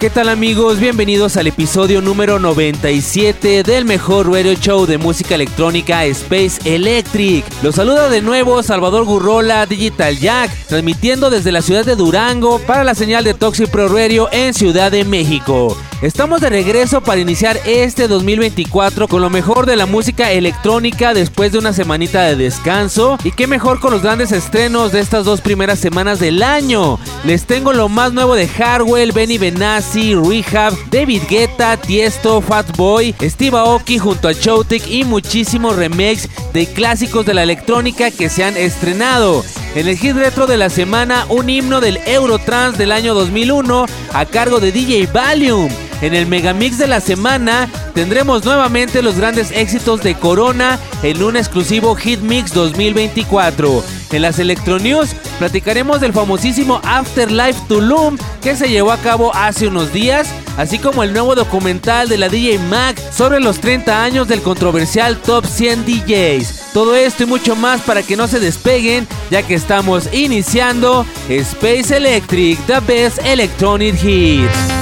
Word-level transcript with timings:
¿Qué 0.00 0.10
tal 0.10 0.28
amigos? 0.28 0.80
Bienvenidos 0.80 1.36
al 1.36 1.48
episodio 1.48 2.00
número 2.00 2.38
97 2.38 3.64
del 3.64 3.84
mejor 3.84 4.32
radio 4.32 4.54
show 4.54 4.86
de 4.86 4.96
música 4.96 5.34
electrónica 5.34 6.04
Space 6.06 6.58
Electric. 6.64 7.44
Los 7.62 7.74
saluda 7.74 8.08
de 8.08 8.22
nuevo 8.22 8.62
Salvador 8.62 9.04
Gurrola 9.04 9.66
Digital 9.66 10.16
Jack, 10.18 10.50
transmitiendo 10.68 11.30
desde 11.30 11.52
la 11.52 11.60
ciudad 11.62 11.84
de 11.84 11.96
Durango 11.96 12.60
para 12.60 12.84
la 12.84 12.94
señal 12.94 13.24
de 13.24 13.34
Toxic 13.34 13.68
Pro 13.68 13.88
Radio 13.88 14.28
en 14.32 14.54
Ciudad 14.54 14.92
de 14.92 15.04
México. 15.04 15.76
Estamos 16.00 16.40
de 16.40 16.48
regreso 16.48 17.00
para 17.00 17.20
iniciar 17.20 17.58
este 17.66 18.06
2024 18.06 19.08
con 19.08 19.20
lo 19.20 19.30
mejor 19.30 19.66
de 19.66 19.74
la 19.74 19.84
música 19.84 20.30
electrónica 20.30 21.12
después 21.12 21.50
de 21.50 21.58
una 21.58 21.72
semanita 21.72 22.22
de 22.22 22.36
descanso. 22.36 23.18
Y 23.24 23.32
qué 23.32 23.48
mejor 23.48 23.80
con 23.80 23.90
los 23.90 24.02
grandes 24.02 24.30
estrenos 24.30 24.92
de 24.92 25.00
estas 25.00 25.24
dos 25.24 25.40
primeras 25.40 25.80
semanas 25.80 26.20
del 26.20 26.44
año. 26.44 27.00
Les 27.24 27.46
tengo 27.46 27.72
lo 27.72 27.88
más 27.88 28.12
nuevo 28.12 28.36
de 28.36 28.46
Hardwell, 28.46 29.10
Benny 29.10 29.38
Benassi, 29.38 30.14
Rehab, 30.14 30.72
David 30.88 31.22
Guetta, 31.28 31.76
Tiesto, 31.76 32.40
Fatboy, 32.42 33.12
Steve 33.20 33.58
Aoki 33.58 33.98
junto 33.98 34.28
a 34.28 34.34
Chowtek 34.34 34.88
y 34.88 35.02
muchísimos 35.02 35.74
remakes 35.74 36.28
de 36.52 36.68
clásicos 36.68 37.26
de 37.26 37.34
la 37.34 37.42
electrónica 37.42 38.12
que 38.12 38.28
se 38.28 38.44
han 38.44 38.56
estrenado. 38.56 39.44
En 39.74 39.88
el 39.88 39.98
hit 39.98 40.14
retro 40.14 40.46
de 40.46 40.58
la 40.58 40.70
semana, 40.70 41.26
un 41.28 41.50
himno 41.50 41.80
del 41.80 41.98
Eurotrans 42.06 42.78
del 42.78 42.92
año 42.92 43.14
2001 43.14 43.86
a 44.12 44.26
cargo 44.26 44.60
de 44.60 44.70
DJ 44.70 45.08
Valium. 45.12 45.87
En 46.00 46.14
el 46.14 46.26
Megamix 46.26 46.78
de 46.78 46.86
la 46.86 47.00
semana 47.00 47.68
tendremos 47.94 48.44
nuevamente 48.44 49.02
los 49.02 49.16
grandes 49.16 49.50
éxitos 49.50 50.02
de 50.02 50.14
Corona 50.14 50.78
en 51.02 51.22
un 51.22 51.36
exclusivo 51.36 51.96
Hit 51.96 52.20
Mix 52.20 52.52
2024. 52.54 53.82
En 54.12 54.22
las 54.22 54.38
Electronews 54.38 55.10
platicaremos 55.38 56.00
del 56.00 56.12
famosísimo 56.12 56.80
Afterlife 56.84 57.60
Tulum 57.68 58.16
que 58.40 58.56
se 58.56 58.68
llevó 58.68 58.92
a 58.92 58.98
cabo 58.98 59.34
hace 59.34 59.66
unos 59.66 59.92
días, 59.92 60.28
así 60.56 60.78
como 60.78 61.02
el 61.02 61.12
nuevo 61.12 61.34
documental 61.34 62.08
de 62.08 62.16
la 62.16 62.28
DJ 62.28 62.58
Mac 62.58 62.96
sobre 63.12 63.40
los 63.40 63.58
30 63.60 64.02
años 64.02 64.28
del 64.28 64.40
controversial 64.40 65.16
Top 65.18 65.44
100 65.44 65.84
DJs. 65.84 66.72
Todo 66.72 66.94
esto 66.94 67.24
y 67.24 67.26
mucho 67.26 67.56
más 67.56 67.80
para 67.80 68.02
que 68.02 68.16
no 68.16 68.28
se 68.28 68.38
despeguen, 68.38 69.06
ya 69.30 69.42
que 69.42 69.54
estamos 69.54 70.08
iniciando 70.12 71.04
Space 71.28 71.94
Electric, 71.96 72.58
the 72.66 72.80
best 72.80 73.18
electronic 73.24 73.96
hits. 74.02 74.77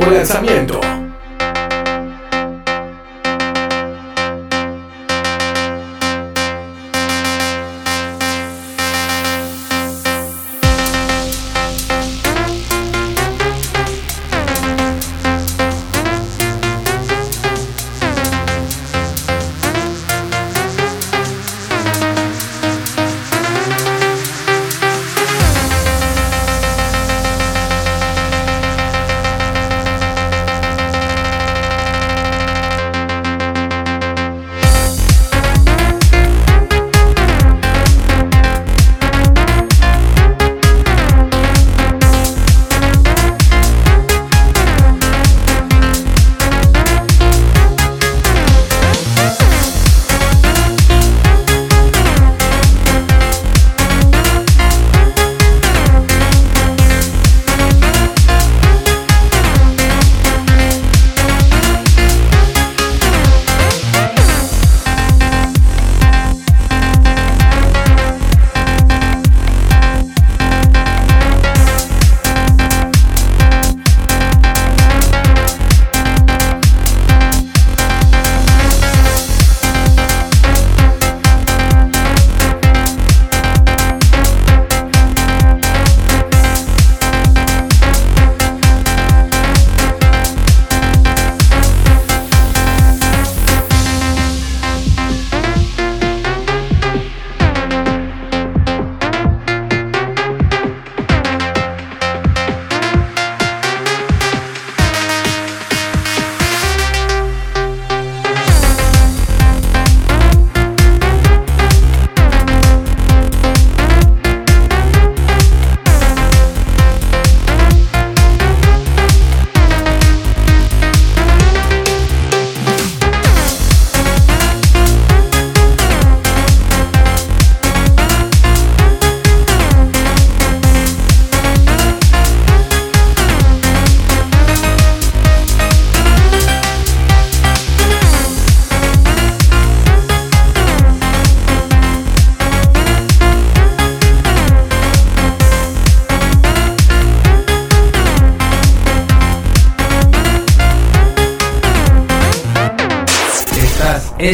Nuevo 0.00 0.14
lanzamiento. 0.16 0.99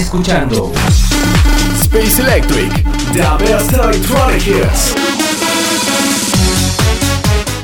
Escuchando 0.07 0.73
Space 1.83 2.23
Electric, 2.23 2.71
The 3.13 3.45
Best 3.45 3.73
Electronic 3.73 4.47
Hits. 4.47 4.95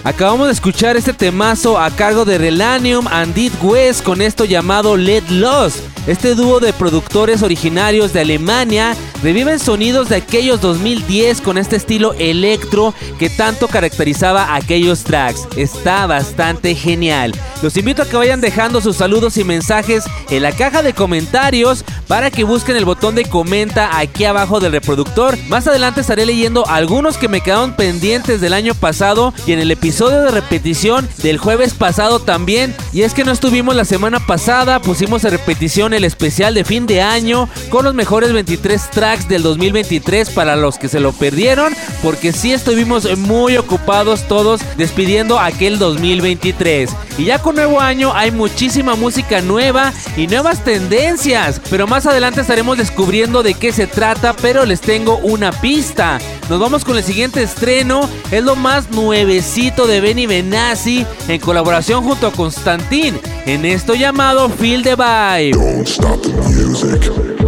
Acabamos 0.02 0.48
de 0.48 0.52
escuchar 0.52 0.96
este 0.96 1.12
temazo 1.12 1.78
a 1.78 1.88
cargo 1.92 2.24
de 2.24 2.38
Relanium 2.38 3.06
and 3.06 3.32
Dead 3.34 3.52
West 3.62 4.02
con 4.02 4.20
esto 4.20 4.44
llamado 4.44 4.96
Let 4.96 5.22
Lost. 5.30 5.78
Este 6.08 6.34
dúo 6.34 6.58
de 6.58 6.72
productores 6.72 7.44
originarios 7.44 8.12
de 8.12 8.22
Alemania 8.22 8.96
reviven 9.22 9.60
sonidos 9.60 10.08
de 10.08 10.16
aquellos 10.16 10.60
2010 10.60 11.42
con 11.42 11.58
este 11.58 11.76
estilo 11.76 12.12
electro 12.14 12.92
que 13.20 13.30
tanto 13.30 13.68
caracterizaba 13.68 14.56
aquellos 14.56 15.04
tracks. 15.04 15.46
Está 15.56 16.08
bastante 16.08 16.74
genial. 16.74 17.32
Los 17.62 17.76
invito 17.76 18.02
a 18.02 18.06
que 18.06 18.16
vayan 18.16 18.40
dejando 18.40 18.80
sus 18.80 18.96
saludos 18.96 19.36
y 19.36 19.44
mensajes 19.44 20.02
en 20.30 20.42
la 20.42 20.50
caja 20.50 20.82
de 20.82 20.94
comentarios 20.94 21.84
para 22.08 22.32
que 22.32 22.42
busquen 22.42 22.76
el 22.76 22.84
botón 22.84 23.14
de 23.14 23.24
comenta 23.24 23.98
aquí 23.98 24.24
abajo 24.24 24.58
del 24.58 24.72
reproductor. 24.72 25.38
Más 25.48 25.68
adelante 25.68 26.00
estaré 26.00 26.26
leyendo 26.26 26.66
algunos 26.66 27.16
que 27.16 27.28
me 27.28 27.40
quedaron 27.40 27.76
pendientes 27.76 28.40
del 28.40 28.52
año 28.52 28.74
pasado 28.74 29.32
y 29.46 29.52
en 29.52 29.60
el 29.60 29.70
episodio 29.70 30.22
de 30.22 30.32
repetición 30.32 31.08
del 31.22 31.38
jueves 31.38 31.72
pasado 31.74 32.18
también. 32.18 32.74
Y 32.92 33.02
es 33.02 33.14
que 33.14 33.22
no 33.22 33.30
estuvimos 33.30 33.76
la 33.76 33.84
semana 33.84 34.18
pasada, 34.26 34.82
pusimos 34.82 35.22
en 35.24 35.30
repetición 35.30 35.94
el 35.94 36.02
especial 36.02 36.54
de 36.54 36.64
fin 36.64 36.86
de 36.86 37.00
año 37.00 37.48
con 37.70 37.84
los 37.84 37.94
mejores 37.94 38.32
23 38.32 38.90
tracks 38.90 39.28
del 39.28 39.44
2023 39.44 40.30
para 40.30 40.56
los 40.56 40.78
que 40.78 40.88
se 40.88 40.98
lo 40.98 41.12
perdieron, 41.12 41.72
porque 42.02 42.32
sí 42.32 42.52
estuvimos 42.52 43.16
muy 43.18 43.56
ocupados 43.56 44.26
todos 44.26 44.60
despidiendo 44.76 45.38
aquel 45.38 45.78
2023. 45.78 46.90
Y 47.18 47.26
ya 47.26 47.40
con 47.40 47.51
nuevo 47.52 47.80
año 47.80 48.12
hay 48.14 48.30
muchísima 48.30 48.94
música 48.94 49.40
nueva 49.40 49.92
y 50.16 50.26
nuevas 50.26 50.64
tendencias, 50.64 51.60
pero 51.70 51.86
más 51.86 52.06
adelante 52.06 52.40
estaremos 52.40 52.78
descubriendo 52.78 53.42
de 53.42 53.54
qué 53.54 53.72
se 53.72 53.86
trata, 53.86 54.34
pero 54.34 54.64
les 54.64 54.80
tengo 54.80 55.18
una 55.18 55.52
pista. 55.52 56.18
Nos 56.48 56.60
vamos 56.60 56.84
con 56.84 56.96
el 56.96 57.04
siguiente 57.04 57.42
estreno, 57.42 58.08
es 58.30 58.42
lo 58.42 58.56
más 58.56 58.90
nuevecito 58.90 59.86
de 59.86 60.00
Benny 60.00 60.26
Benassi 60.26 61.06
en 61.28 61.40
colaboración 61.40 62.04
junto 62.04 62.26
a 62.26 62.32
Constantin 62.32 63.18
en 63.46 63.64
esto 63.64 63.94
llamado 63.94 64.48
Feel 64.48 64.82
the 64.82 64.96
Vibe. 64.96 65.84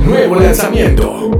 Nuevo 0.05 0.37
lanzamiento. 0.37 1.31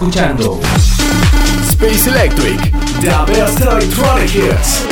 Escuchando 0.00 0.58
Space 1.68 2.08
Electric, 2.08 2.58
The 3.02 3.10
Best 3.30 3.60
Electronic 3.60 4.34
Hits. 4.34 4.86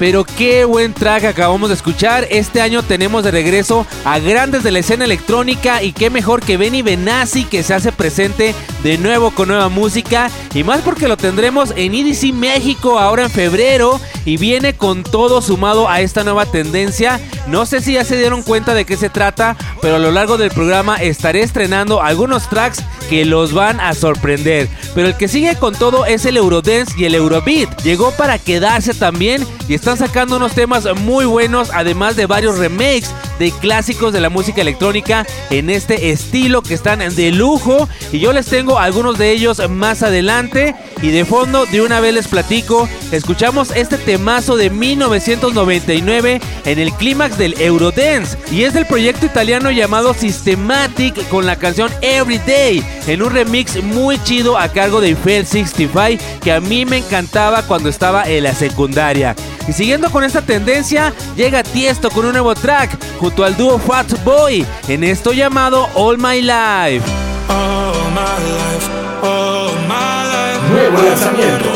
Pero 0.00 0.24
qué 0.24 0.64
buen 0.64 0.92
track 0.92 1.22
acabamos 1.22 1.68
de 1.68 1.76
escuchar. 1.76 2.26
Este 2.28 2.60
año 2.60 2.82
tenemos 2.82 3.22
de 3.22 3.30
regreso 3.30 3.86
a 4.04 4.18
grandes 4.18 4.64
de 4.64 4.72
la 4.72 4.80
escena 4.80 5.04
electrónica 5.04 5.84
y 5.84 5.92
qué 5.92 6.10
mejor 6.10 6.42
que 6.42 6.56
Benny 6.56 6.82
Benassi 6.82 7.44
que 7.44 7.62
se 7.62 7.74
hace 7.74 7.92
presente 7.92 8.56
de 8.82 8.98
nuevo 8.98 9.30
con 9.30 9.46
nueva 9.46 9.68
música 9.68 10.28
y 10.54 10.64
más 10.64 10.82
porque 10.82 11.08
lo 11.08 11.16
tendremos 11.16 11.72
en 11.76 11.94
EDC 11.94 12.32
México 12.32 12.98
ahora 12.98 13.24
en 13.24 13.30
febrero 13.30 14.00
y 14.24 14.36
viene 14.36 14.74
con 14.74 15.02
todo 15.02 15.40
sumado 15.42 15.88
a 15.88 16.00
esta 16.00 16.24
nueva 16.24 16.46
tendencia. 16.46 17.20
No 17.46 17.66
sé 17.66 17.80
si 17.80 17.94
ya 17.94 18.04
se 18.04 18.18
dieron 18.18 18.42
cuenta 18.42 18.74
de 18.74 18.84
qué 18.84 18.96
se 18.96 19.10
trata, 19.10 19.56
pero 19.80 19.96
a 19.96 19.98
lo 19.98 20.10
largo 20.10 20.38
del 20.38 20.50
programa 20.50 20.96
estaré 20.96 21.42
estrenando 21.42 22.02
algunos 22.02 22.48
tracks 22.48 22.82
que 23.08 23.24
los 23.24 23.52
van 23.52 23.80
a 23.80 23.94
sorprender. 23.94 24.68
Pero 24.94 25.08
el 25.08 25.16
que 25.16 25.28
sigue 25.28 25.56
con 25.56 25.74
todo 25.74 26.06
es 26.06 26.24
el 26.24 26.36
Eurodance 26.36 26.94
y 26.96 27.04
el 27.04 27.14
Eurobeat. 27.14 27.82
Llegó 27.82 28.12
para 28.12 28.38
quedarse 28.38 28.94
también 28.94 29.44
y 29.68 29.74
están 29.74 29.96
sacando 29.96 30.36
unos 30.36 30.52
temas 30.52 30.86
muy 31.00 31.24
buenos, 31.24 31.70
además 31.72 32.16
de 32.16 32.26
varios 32.26 32.58
remakes 32.58 33.10
de 33.38 33.50
clásicos 33.50 34.12
de 34.12 34.20
la 34.20 34.28
música 34.28 34.60
electrónica 34.60 35.26
en 35.50 35.70
este 35.70 36.10
estilo 36.10 36.62
que 36.62 36.74
están 36.74 37.00
de 37.00 37.32
lujo. 37.32 37.88
Y 38.12 38.20
yo 38.20 38.32
les 38.32 38.46
tengo 38.46 38.78
algunos 38.78 39.18
de 39.18 39.32
ellos 39.32 39.60
más 39.68 40.02
adelante. 40.02 40.41
Y 41.02 41.10
de 41.10 41.24
fondo, 41.24 41.66
de 41.66 41.82
una 41.82 42.00
vez 42.00 42.14
les 42.14 42.28
platico, 42.28 42.88
escuchamos 43.12 43.70
este 43.74 43.96
temazo 43.96 44.56
de 44.56 44.70
1999 44.70 46.40
en 46.64 46.78
el 46.78 46.92
clímax 46.92 47.38
del 47.38 47.60
Eurodance. 47.60 48.36
Y 48.50 48.64
es 48.64 48.74
del 48.74 48.86
proyecto 48.86 49.26
italiano 49.26 49.70
llamado 49.70 50.14
Systematic 50.14 51.28
con 51.28 51.46
la 51.46 51.56
canción 51.56 51.90
Everyday 52.00 52.82
en 53.06 53.22
un 53.22 53.30
remix 53.30 53.82
muy 53.82 54.20
chido 54.24 54.58
a 54.58 54.68
cargo 54.68 55.00
de 55.00 55.08
Eiffel 55.08 55.46
65 55.46 56.22
que 56.42 56.52
a 56.52 56.60
mí 56.60 56.84
me 56.84 56.98
encantaba 56.98 57.62
cuando 57.62 57.88
estaba 57.88 58.24
en 58.24 58.44
la 58.44 58.54
secundaria. 58.54 59.36
Y 59.68 59.72
siguiendo 59.72 60.10
con 60.10 60.24
esta 60.24 60.42
tendencia, 60.42 61.12
llega 61.36 61.62
Tiesto 61.62 62.10
con 62.10 62.26
un 62.26 62.32
nuevo 62.32 62.54
track 62.54 62.98
junto 63.18 63.44
al 63.44 63.56
dúo 63.56 63.78
Fat 63.78 64.10
Boy 64.24 64.66
en 64.88 65.04
esto 65.04 65.32
llamado 65.32 65.88
All 65.94 66.18
My 66.18 66.42
Life. 66.42 67.06
Nuevo 70.92 71.08
lanzamiento. 71.08 71.71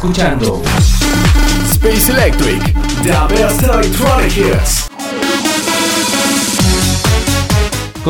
Escuchando 0.00 0.62
Space 1.72 2.08
Electric, 2.10 2.72
The 3.02 3.34
Best 3.34 3.62
Electronic 3.62 4.32
Hits. 4.32 4.79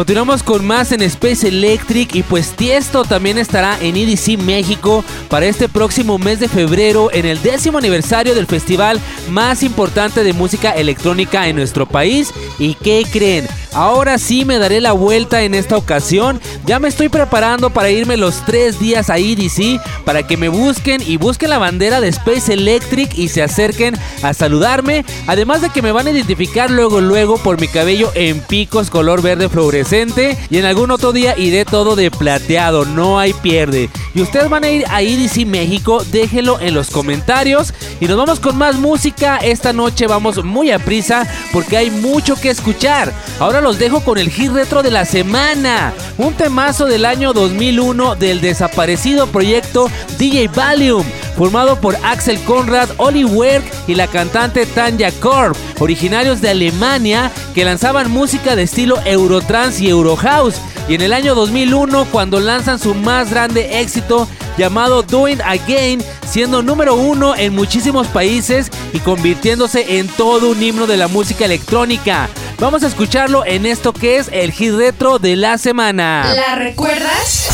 Continuamos 0.01 0.43
con 0.43 0.67
más 0.67 0.93
en 0.93 1.03
Space 1.03 1.47
Electric 1.47 2.15
y 2.15 2.23
pues 2.23 2.53
Tiesto 2.53 3.05
también 3.05 3.37
estará 3.37 3.79
en 3.83 3.99
EDC 3.99 4.39
México 4.39 5.05
para 5.29 5.45
este 5.45 5.69
próximo 5.69 6.17
mes 6.17 6.41
de 6.41 6.49
febrero 6.49 7.11
en 7.13 7.27
el 7.27 7.43
décimo 7.43 7.77
aniversario 7.77 8.35
del 8.35 8.47
festival 8.47 8.99
más 9.29 9.63
importante 9.63 10.25
de 10.25 10.33
música 10.33 10.71
electrónica 10.71 11.49
en 11.49 11.57
nuestro 11.57 11.85
país. 11.85 12.33
¿Y 12.59 12.77
qué 12.77 13.05
creen? 13.13 13.47
Ahora 13.73 14.17
sí 14.17 14.45
me 14.47 14.59
daré 14.59 14.81
la 14.81 14.93
vuelta 14.93 15.43
en 15.43 15.55
esta 15.55 15.77
ocasión. 15.77 16.41
Ya 16.65 16.81
me 16.81 16.89
estoy 16.89 17.09
preparando 17.09 17.69
para 17.71 17.91
irme 17.91 18.17
los 18.17 18.45
tres 18.47 18.81
días 18.81 19.11
a 19.11 19.19
EDC 19.19 19.81
para 20.05 20.27
que 20.27 20.39
me 20.39 20.49
busquen 20.49 21.03
y 21.07 21.19
busquen 21.19 21.51
la 21.51 21.59
bandera 21.59 22.01
de 22.01 22.09
Space 22.09 22.53
Electric 22.53 23.17
y 23.17 23.29
se 23.29 23.43
acerquen 23.43 23.97
a 24.23 24.33
saludarme. 24.33 25.05
Además 25.27 25.61
de 25.61 25.69
que 25.69 25.83
me 25.83 25.93
van 25.93 26.07
a 26.09 26.11
identificar 26.11 26.71
luego 26.71 27.01
luego 27.01 27.37
por 27.37 27.61
mi 27.61 27.69
cabello 27.69 28.11
en 28.15 28.41
picos 28.41 28.91
color 28.91 29.23
verde 29.23 29.49
fluorescente 29.49 29.90
y 29.93 30.59
en 30.59 30.67
algún 30.67 30.93
otro 30.93 31.13
día 31.13 31.37
iré 31.37 31.65
todo 31.65 31.97
de 31.97 32.13
plateado, 32.13 32.85
no 32.85 33.19
hay 33.19 33.33
pierde. 33.33 33.91
Y 34.15 34.23
ustedes 34.23 34.49
van 34.49 34.63
a 34.63 34.71
ir 34.71 34.85
a 34.89 35.03
EDC 35.03 35.45
México, 35.47 36.05
déjenlo 36.13 36.61
en 36.61 36.75
los 36.75 36.91
comentarios 36.91 37.75
y 37.99 38.07
nos 38.07 38.17
vamos 38.17 38.39
con 38.39 38.57
más 38.57 38.77
música. 38.77 39.39
Esta 39.39 39.73
noche 39.73 40.07
vamos 40.07 40.45
muy 40.45 40.71
a 40.71 40.79
prisa 40.79 41.27
porque 41.53 41.77
hay 41.77 41.91
mucho 41.91 42.37
que 42.37 42.51
escuchar. 42.51 43.13
Ahora 43.41 43.61
los 43.61 43.81
dejo 43.81 44.01
con 44.05 44.19
el 44.19 44.31
hit 44.31 44.53
retro 44.53 44.85
de 44.85 44.93
la 44.93 45.05
semana. 45.05 45.93
Un 46.19 46.35
temazo 46.35 46.87
del 46.87 47.05
año 47.05 47.33
2001 47.33 48.15
del 48.15 48.41
desaparecido 48.41 49.27
proyecto 49.27 49.91
DJ 50.19 50.49
Valium, 50.55 51.05
formado 51.37 51.81
por 51.81 51.97
Axel 52.05 52.39
Conrad, 52.45 52.91
Oli 52.99 53.25
Werk 53.25 53.65
y 53.89 53.97
la 53.97 54.07
cantante 54.07 54.67
Tanja 54.67 55.11
Korb, 55.13 55.57
originarios 55.81 56.41
de 56.41 56.51
Alemania 56.51 57.33
que 57.57 57.65
lanzaban 57.65 58.11
música 58.11 58.55
de 58.55 58.63
estilo 58.63 59.01
Eurotrans 59.05 59.70
y 59.79 59.89
Eurohouse. 59.89 60.61
Y 60.89 60.95
en 60.95 61.03
el 61.03 61.13
año 61.13 61.35
2001, 61.35 62.07
cuando 62.07 62.41
lanzan 62.41 62.79
su 62.79 62.95
más 62.95 63.31
grande 63.31 63.81
éxito 63.81 64.27
llamado 64.57 65.03
Doing 65.03 65.41
Again, 65.43 66.03
siendo 66.27 66.63
número 66.63 66.95
uno 66.97 67.37
en 67.37 67.55
muchísimos 67.55 68.09
países 68.09 68.71
y 68.93 68.99
convirtiéndose 68.99 69.99
en 69.99 70.09
todo 70.09 70.51
un 70.51 70.63
himno 70.63 70.87
de 70.87 70.97
la 70.97 71.09
música 71.09 71.45
electrónica. 71.45 72.29
Vamos 72.59 72.83
a 72.83 72.89
escucharlo 72.89 73.45
en 73.47 73.67
esto 73.67 73.93
que 73.93 74.17
es 74.17 74.29
el 74.33 74.53
hit 74.53 74.73
retro 74.75 75.19
de 75.19 75.37
la 75.37 75.59
semana. 75.59 76.35
¿La 76.35 76.57
recuerdas? 76.57 77.49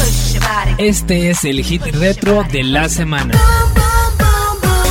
Este 0.79 1.31
es 1.31 1.45
el 1.45 1.63
hit 1.63 1.83
retro 1.95 2.45
de 2.51 2.63
la 2.63 2.89
semana. 2.89 3.35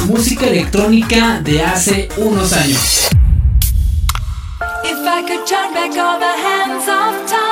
Música 0.05 0.45
electrónica 0.45 1.41
de 1.41 1.63
hace 1.63 2.09
unos 2.17 2.53
años. 2.53 3.14
I 5.17 5.21
could 5.21 5.47
turn 5.47 5.73
back 5.73 5.95
all 5.95 6.19
the 6.19 6.25
hands 6.25 6.83
of 6.91 7.13
time, 7.31 7.44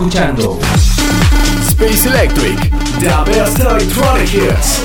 escuchando 0.00 0.58
Space 1.68 2.08
Electric, 2.08 2.58
The 3.00 3.30
Best 3.30 3.58
Electronic 3.60 4.32
Hits. 4.32 4.80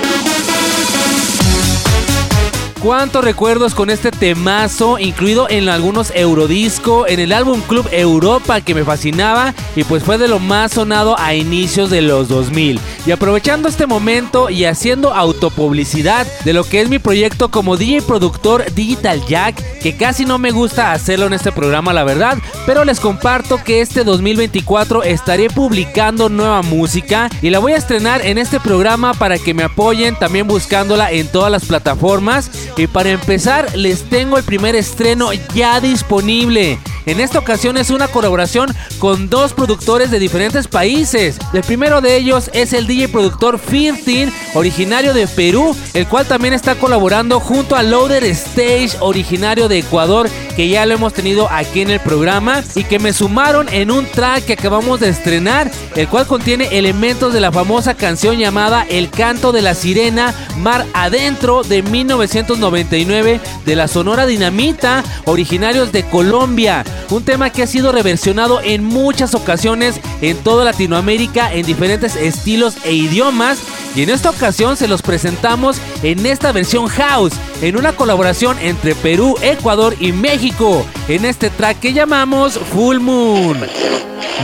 cuántos 2.86 3.24
recuerdos 3.24 3.74
con 3.74 3.90
este 3.90 4.12
temazo, 4.12 5.00
incluido 5.00 5.50
en 5.50 5.70
algunos 5.70 6.12
Eurodisco, 6.14 7.08
en 7.08 7.20
el 7.20 7.32
álbum 7.32 7.62
Club 7.62 7.88
Europa 7.92 8.62
que 8.62 8.76
me 8.76 8.84
fascinaba 8.84 9.56
y 9.76 9.84
pues 9.86 10.04
fue 10.04 10.20
de 10.20 10.28
lo 10.28 10.38
más 10.40 10.74
sonado 10.74 11.18
a 11.18 11.34
inicios 11.34 11.90
de 11.90 12.04
los 12.04 12.28
2000. 12.28 12.80
Y 13.06 13.12
aprovechando 13.12 13.70
este 13.70 13.86
momento 13.86 14.50
y 14.50 14.66
haciendo 14.66 15.14
autopublicidad 15.14 16.26
de 16.44 16.54
lo 16.54 16.64
que 16.64 16.82
es 16.82 16.90
mi 16.90 17.00
proyecto 17.00 17.50
como 17.50 17.78
DJ 17.78 18.02
productor 18.02 18.74
Digital 18.74 19.24
Jack, 19.28 19.64
que 19.80 19.96
casi 19.96 20.26
no 20.26 20.40
me 20.40 20.52
gusta 20.52 20.92
hacerlo 20.92 21.28
en 21.28 21.34
este 21.34 21.52
programa 21.52 21.94
la 21.94 22.04
verdad, 22.04 22.38
pero 22.66 22.84
les 22.84 23.00
comparto 23.00 23.64
que 23.64 23.82
este 23.82 24.04
2024 24.04 25.04
estaré 25.04 25.50
publicando 25.50 26.30
nueva 26.30 26.64
música 26.64 27.30
y 27.42 27.52
la 27.52 27.60
voy 27.60 27.74
a 27.74 27.78
estrenar 27.78 28.26
en 28.26 28.40
este 28.40 28.60
programa 28.60 29.14
para 29.14 29.38
que 29.38 29.54
me 29.54 29.64
apoyen 29.64 30.16
también 30.16 30.48
buscándola 30.48 31.12
en 31.12 31.28
todas 31.28 31.52
las 31.52 31.66
plataformas 31.66 32.50
y 32.78 32.88
para 32.88 33.12
empezar, 33.12 33.76
les 33.76 34.04
tengo 34.10 34.38
el 34.38 34.44
primer 34.44 34.76
estreno 34.76 35.32
ya 35.54 35.80
disponible. 35.80 36.80
En 37.06 37.20
esta 37.20 37.40
ocasión 37.40 37.78
es 37.78 37.92
una 37.92 38.08
colaboración 38.08 38.74
con 39.00 39.30
dos 39.30 39.54
productores 39.54 40.10
de 40.10 40.20
diferentes 40.20 40.68
países. 40.68 41.38
El 41.54 41.62
primero 41.62 42.02
de 42.02 42.16
ellos 42.18 42.50
es 42.54 42.74
el 42.74 42.88
DJ 42.88 43.10
productor 43.10 43.60
Firtin, 43.60 44.32
originario 44.56 45.14
de 45.14 45.28
Perú, 45.28 45.76
el 45.94 46.08
cual 46.08 46.26
también 46.26 46.54
está 46.54 46.76
colaborando 46.76 47.40
junto 47.40 47.76
a 47.76 47.84
Loader 47.84 48.24
Stage, 48.24 48.98
originario 49.02 49.68
de 49.68 49.80
Ecuador, 49.80 50.30
que 50.56 50.68
ya 50.68 50.86
lo 50.86 50.96
hemos 50.96 51.14
tenido 51.14 51.48
aquí 51.52 51.82
en 51.82 51.92
el 51.92 52.00
programa 52.00 52.64
y 52.76 52.84
que 52.86 52.98
me 52.98 53.14
sumaron 53.14 53.68
en 53.70 53.92
un 53.92 54.06
track 54.06 54.46
que 54.46 54.54
acabamos 54.54 55.00
de 55.00 55.10
estrenar, 55.10 55.70
el 55.96 56.08
cual 56.08 56.26
contiene 56.26 56.78
elementos 56.78 57.34
de 57.34 57.42
la 57.42 57.52
famosa 57.52 57.96
canción 57.96 58.38
llamada 58.38 58.86
El 58.90 59.10
canto 59.10 59.52
de 59.52 59.62
la 59.62 59.76
sirena 59.76 60.34
Mar 60.58 60.86
Adentro 60.94 61.64
de 61.64 61.84
1999 61.84 63.40
de 63.66 63.76
la 63.76 63.88
Sonora 63.88 64.26
Dinamita, 64.26 65.04
originarios 65.26 65.92
de 65.92 66.04
Colombia. 66.04 66.84
Un 67.10 67.24
tema 67.24 67.50
que 67.50 67.64
ha 67.64 67.68
sido 67.68 67.92
reversionado 67.92 68.62
en 68.62 68.84
muchas 68.84 69.36
ocasiones 69.36 70.00
en 70.22 70.38
toda 70.38 70.66
Latinoamérica 70.66 71.54
en 71.54 71.66
diferentes 71.66 72.16
estilos 72.16 72.76
e 72.84 72.94
idiomas. 72.94 73.60
Y 73.96 74.04
en 74.04 74.10
esta 74.10 74.30
ocasión 74.30 74.76
se 74.76 74.88
los 74.88 75.02
presentamos 75.02 75.78
en 76.04 76.26
esta 76.26 76.52
versión 76.52 76.88
house, 76.88 77.34
en 77.62 77.78
una 77.78 77.96
colaboración 77.96 78.58
entre 78.60 78.94
Perú, 78.96 79.36
Ecuador 79.42 79.96
y 80.00 80.12
México, 80.12 80.86
en 81.08 81.26
este 81.26 81.50
track 81.50 81.80
que 81.80 81.94
llamamos 81.94 82.60
Full 82.74 83.00
Moon. 83.00 83.58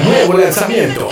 Nuevo 0.06 0.34
lanzamiento. 0.34 1.10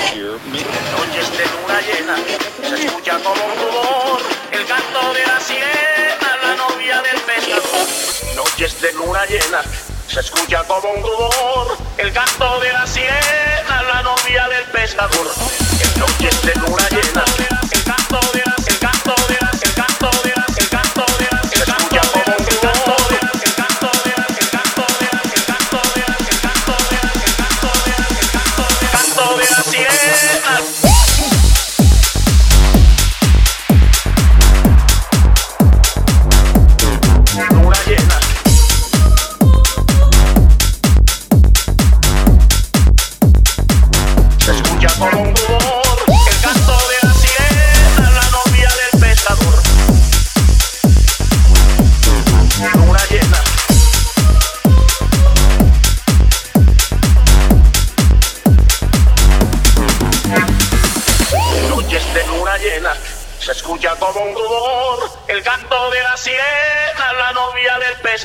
Noches 8.35 8.81
de 8.81 8.93
luna 8.93 9.25
llena, 9.25 9.61
se 10.09 10.21
escucha 10.21 10.63
como 10.63 10.89
un 10.89 11.03
rumor, 11.03 11.77
el 11.97 12.11
canto 12.11 12.59
de 12.61 12.73
la 12.73 12.87
sirena, 12.87 13.83
la 13.93 14.01
novia 14.01 14.47
del 14.47 14.63
pescador. 14.65 15.27
Sirena. 15.31 15.93
En 15.93 15.99
noches 15.99 16.41
de 16.41 16.55
luna 16.55 16.89
llena, 16.89 17.25
el 17.71 17.83
canto 17.83 18.19
de 18.33 18.41
la, 18.43 18.55
el 18.65 18.79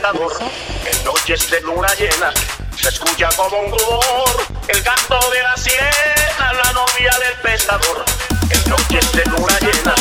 En 0.06 1.04
noches 1.04 1.50
de 1.50 1.62
luna 1.62 1.88
llena, 1.94 2.30
se 2.76 2.88
escucha 2.90 3.26
como 3.38 3.58
un 3.58 3.70
rumor, 3.70 4.46
el 4.68 4.82
canto 4.82 5.18
de 5.30 5.42
la 5.42 5.56
sirena, 5.56 6.52
la 6.62 6.72
novia 6.72 7.10
del 7.20 7.40
pescador. 7.40 8.04
En 8.50 8.68
noches 8.68 9.12
de 9.12 9.24
luna 9.24 9.58
llena, 9.60 9.94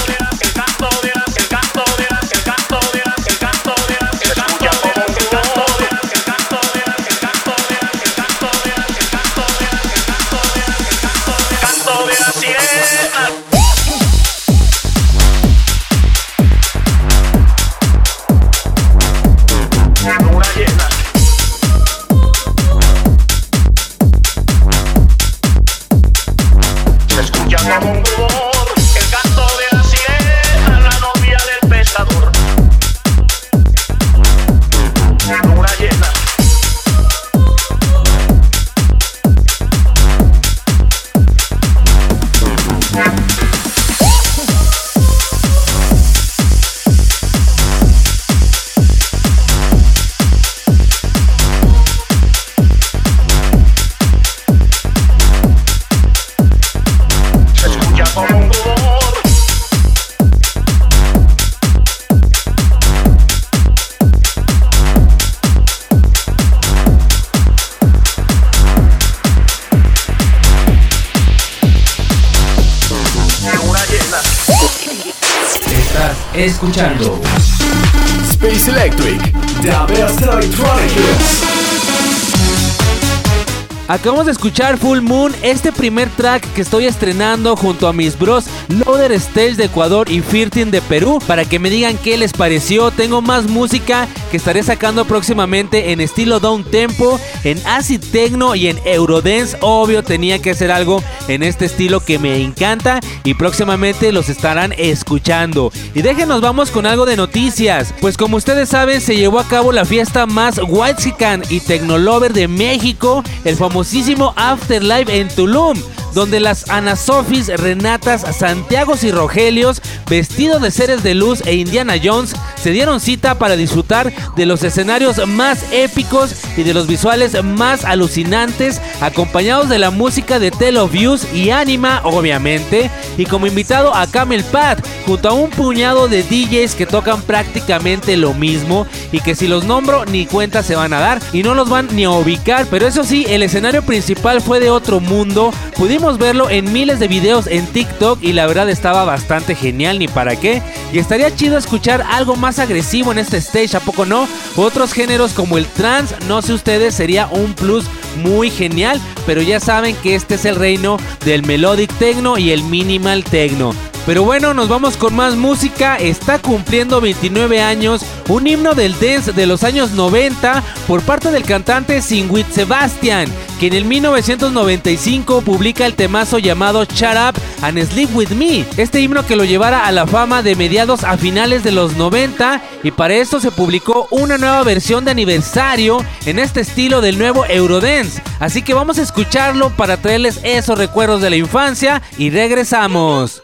De 84.23 84.31
escuchar 84.31 84.77
Full 84.77 85.01
Moon, 85.01 85.33
este 85.41 85.73
primer 85.73 86.09
track 86.09 86.47
que 86.53 86.61
estoy 86.61 86.85
estrenando 86.85 87.57
junto 87.57 87.89
a 87.89 87.93
mis 87.93 88.17
bros 88.17 88.45
Loader 88.69 89.11
Stage 89.11 89.55
de 89.55 89.65
Ecuador 89.65 90.09
y 90.09 90.21
Firtin 90.21 90.71
de 90.71 90.81
Perú 90.81 91.19
para 91.27 91.43
que 91.43 91.59
me 91.59 91.69
digan 91.69 91.97
qué 91.97 92.17
les 92.17 92.31
pareció. 92.31 92.91
Tengo 92.91 93.21
más 93.21 93.49
música 93.49 94.07
que 94.31 94.37
estaré 94.37 94.63
sacando 94.63 95.03
próximamente 95.03 95.91
en 95.91 95.99
estilo 95.99 96.39
down 96.39 96.63
tempo, 96.63 97.19
en 97.43 97.59
acid 97.65 98.01
techno 98.11 98.55
y 98.55 98.67
en 98.67 98.79
eurodance. 98.85 99.57
Obvio, 99.61 100.03
tenía 100.03 100.39
que 100.39 100.51
hacer 100.51 100.71
algo 100.71 101.03
en 101.27 101.43
este 101.43 101.65
estilo 101.65 101.99
que 101.99 102.19
me 102.19 102.41
encanta 102.41 102.99
y 103.23 103.33
próximamente 103.33 104.11
los 104.11 104.29
estarán 104.29 104.73
escuchando. 104.77 105.71
Y 105.93 106.01
déjenos 106.01 106.41
vamos 106.41 106.71
con 106.71 106.85
algo 106.85 107.05
de 107.05 107.17
noticias, 107.17 107.93
pues 108.01 108.17
como 108.17 108.37
ustedes 108.37 108.69
saben 108.69 109.01
se 109.01 109.15
llevó 109.15 109.39
a 109.39 109.47
cabo 109.47 109.71
la 109.71 109.85
fiesta 109.85 110.25
más 110.25 110.59
whitezican 110.67 111.43
y 111.49 111.59
technolover 111.59 112.33
de 112.33 112.47
México, 112.47 113.23
el 113.43 113.55
famosísimo 113.55 114.33
Afterlife 114.35 115.19
en 115.19 115.27
Tulum 115.29 115.77
donde 116.13 116.39
las 116.39 116.69
Ana 116.69 116.95
Sofis, 116.95 117.47
Renatas, 117.47 118.25
Santiagos 118.35 119.03
y 119.03 119.11
Rogelios, 119.11 119.81
vestidos 120.09 120.61
de 120.61 120.71
seres 120.71 121.03
de 121.03 121.13
luz 121.13 121.41
e 121.45 121.55
Indiana 121.55 121.95
Jones, 122.01 122.35
se 122.61 122.71
dieron 122.71 122.99
cita 122.99 123.37
para 123.37 123.55
disfrutar 123.55 124.13
de 124.35 124.45
los 124.45 124.63
escenarios 124.63 125.25
más 125.27 125.65
épicos 125.71 126.35
y 126.57 126.63
de 126.63 126.73
los 126.73 126.87
visuales 126.87 127.43
más 127.43 127.85
alucinantes, 127.85 128.81
acompañados 129.01 129.69
de 129.69 129.79
la 129.79 129.91
música 129.91 130.39
de 130.39 130.51
Tell 130.51 130.77
of 130.77 130.91
Views 130.91 131.27
y 131.33 131.49
Anima, 131.49 132.01
obviamente, 132.03 132.89
y 133.17 133.25
como 133.25 133.47
invitado 133.47 133.93
a 133.93 134.07
Camel 134.07 134.43
Pad, 134.43 134.79
junto 135.05 135.29
a 135.29 135.33
un 135.33 135.49
puñado 135.49 136.07
de 136.07 136.23
DJs 136.23 136.75
que 136.75 136.85
tocan 136.85 137.21
prácticamente 137.21 138.17
lo 138.17 138.33
mismo 138.33 138.85
y 139.11 139.19
que 139.19 139.35
si 139.35 139.47
los 139.47 139.65
nombro 139.65 140.05
ni 140.05 140.25
cuenta 140.25 140.63
se 140.63 140.75
van 140.75 140.93
a 140.93 140.99
dar 140.99 141.21
y 141.33 141.43
no 141.43 141.53
los 141.53 141.69
van 141.69 141.87
ni 141.91 142.03
a 142.05 142.11
ubicar, 142.11 142.67
pero 142.69 142.87
eso 142.87 143.03
sí, 143.03 143.25
el 143.29 143.43
escenario 143.43 143.83
principal 143.83 144.41
fue 144.41 144.59
de 144.59 144.69
otro 144.69 144.99
mundo, 144.99 145.51
pudimos 145.75 146.02
verlo 146.03 146.49
en 146.49 146.73
miles 146.73 146.99
de 146.99 147.07
videos 147.07 147.47
en 147.47 147.65
TikTok 147.65 148.21
y 148.21 148.33
la 148.33 148.45
verdad 148.45 148.69
estaba 148.69 149.05
bastante 149.05 149.55
genial, 149.55 149.99
ni 149.99 150.07
para 150.07 150.35
qué, 150.35 150.61
y 150.91 150.99
estaría 150.99 151.33
chido 151.33 151.57
escuchar 151.57 152.03
algo 152.11 152.35
más 152.35 152.59
agresivo 152.59 153.11
en 153.11 153.19
este 153.19 153.37
stage, 153.37 153.75
¿a 153.75 153.79
poco 153.79 154.05
no? 154.05 154.27
Otros 154.57 154.91
géneros 154.91 155.31
como 155.31 155.57
el 155.57 155.65
trance, 155.65 156.13
no 156.27 156.41
sé 156.41 156.53
ustedes, 156.53 156.93
sería 156.93 157.27
un 157.31 157.53
plus 157.53 157.85
muy 158.21 158.49
genial, 158.49 158.99
pero 159.25 159.41
ya 159.41 159.59
saben 159.59 159.95
que 159.95 160.15
este 160.15 160.35
es 160.35 160.45
el 160.45 160.57
reino 160.57 160.97
del 161.23 161.45
melodic 161.45 161.91
techno 161.97 162.37
y 162.37 162.51
el 162.51 162.63
minimal 162.63 163.23
techno. 163.23 163.73
Pero 164.05 164.23
bueno, 164.23 164.53
nos 164.53 164.67
vamos 164.67 164.97
con 164.97 165.15
más 165.15 165.35
música. 165.35 165.95
Está 165.95 166.37
cumpliendo 166.37 166.99
29 166.99 167.61
años 167.61 168.01
un 168.27 168.45
himno 168.45 168.73
del 168.73 168.99
dance 168.99 169.31
de 169.31 169.45
los 169.45 169.63
años 169.63 169.91
90 169.91 170.61
por 170.87 171.01
parte 171.03 171.31
del 171.31 171.43
cantante 171.43 172.01
Singwit 172.01 172.49
Sebastian, 172.49 173.29
que 173.61 173.67
en 173.67 173.73
el 173.73 173.85
1995 173.85 175.41
publica 175.41 175.85
el 175.85 175.93
temazo 175.93 176.37
llamado 176.37 176.83
Shut 176.83 177.15
Up 177.15 177.41
and 177.61 177.81
Sleep 177.81 178.13
With 178.13 178.31
Me. 178.31 178.65
Este 178.75 178.99
himno 178.99 179.25
que 179.25 179.37
lo 179.37 179.45
llevara 179.45 179.87
a 179.87 179.91
la 179.93 180.05
fama 180.05 180.43
de 180.43 180.57
mediados 180.57 181.05
a 181.05 181.17
finales 181.17 181.63
de 181.63 181.71
los 181.71 181.95
90 181.95 182.61
y 182.83 182.91
para 182.91 183.13
esto 183.13 183.39
se 183.39 183.51
publicó 183.51 184.07
una 184.11 184.37
nueva 184.37 184.63
versión 184.63 185.05
de 185.05 185.11
aniversario 185.11 186.03
en 186.25 186.39
este 186.39 186.59
estilo 186.59 186.99
del 186.99 187.17
nuevo 187.17 187.45
Eurodance. 187.45 188.21
Así 188.41 188.63
que 188.63 188.73
vamos 188.73 188.97
a 188.99 189.03
escucharlo 189.03 189.69
para 189.69 189.95
traerles 189.95 190.41
esos 190.43 190.77
recuerdos 190.77 191.21
de 191.21 191.29
la 191.29 191.37
infancia 191.37 192.01
y 192.17 192.31
regresamos. 192.31 193.43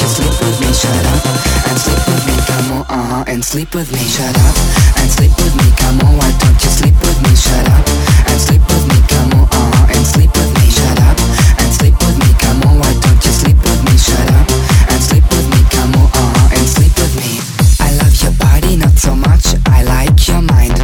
you 0.00 0.08
sleep 0.08 0.34
with 0.40 0.60
me? 0.60 0.70
Shut 0.72 1.04
up 1.12 1.24
and 1.68 1.78
sleep 1.78 2.02
with 2.08 2.22
me, 2.26 2.36
come 2.46 2.72
on. 2.72 2.84
Uh 2.88 3.04
huh. 3.10 3.24
And 3.26 3.44
sleep 3.44 3.74
with 3.74 3.90
me. 3.92 4.04
Shut 4.06 4.36
up 4.36 4.56
and 4.98 5.10
sleep 5.10 5.34
with 5.36 5.54
me, 5.56 5.68
come 5.76 6.00
on. 6.06 6.16
Why 6.18 6.30
don't 6.38 6.58
you 6.64 6.70
sleep 6.70 6.94
with 7.02 7.18
me? 7.22 7.34
Shut 7.34 7.66
up 7.68 8.08
and 8.30 8.40
sleep 8.40 8.62
with 8.68 8.86
me, 8.88 8.98
come 9.08 9.32
on, 9.34 9.48
uh-huh, 9.50 9.94
and 9.94 10.06
sleep 10.06 10.30
with 10.36 10.52
me, 10.58 10.70
shut 10.70 10.98
up 11.00 11.18
and 11.58 11.72
sleep 11.74 11.94
with 11.98 12.18
me, 12.18 12.30
come 12.38 12.62
on, 12.68 12.78
why 12.78 12.92
don't 13.02 13.24
you 13.24 13.32
sleep 13.32 13.58
with 13.58 13.82
me, 13.84 13.96
shut 13.96 14.30
up 14.30 14.48
and 14.90 15.02
sleep 15.02 15.24
with 15.24 15.48
me, 15.50 15.60
come 15.70 15.92
on, 15.94 16.06
uh-huh, 16.06 16.56
and 16.56 16.66
sleep 16.68 16.94
with 16.98 17.14
me. 17.18 17.40
I 17.80 17.90
love 17.98 18.14
your 18.22 18.32
body, 18.38 18.76
not 18.76 18.96
so 18.96 19.14
much, 19.16 19.46
I 19.66 19.82
like 19.82 20.28
your 20.28 20.42
mind. 20.42 20.77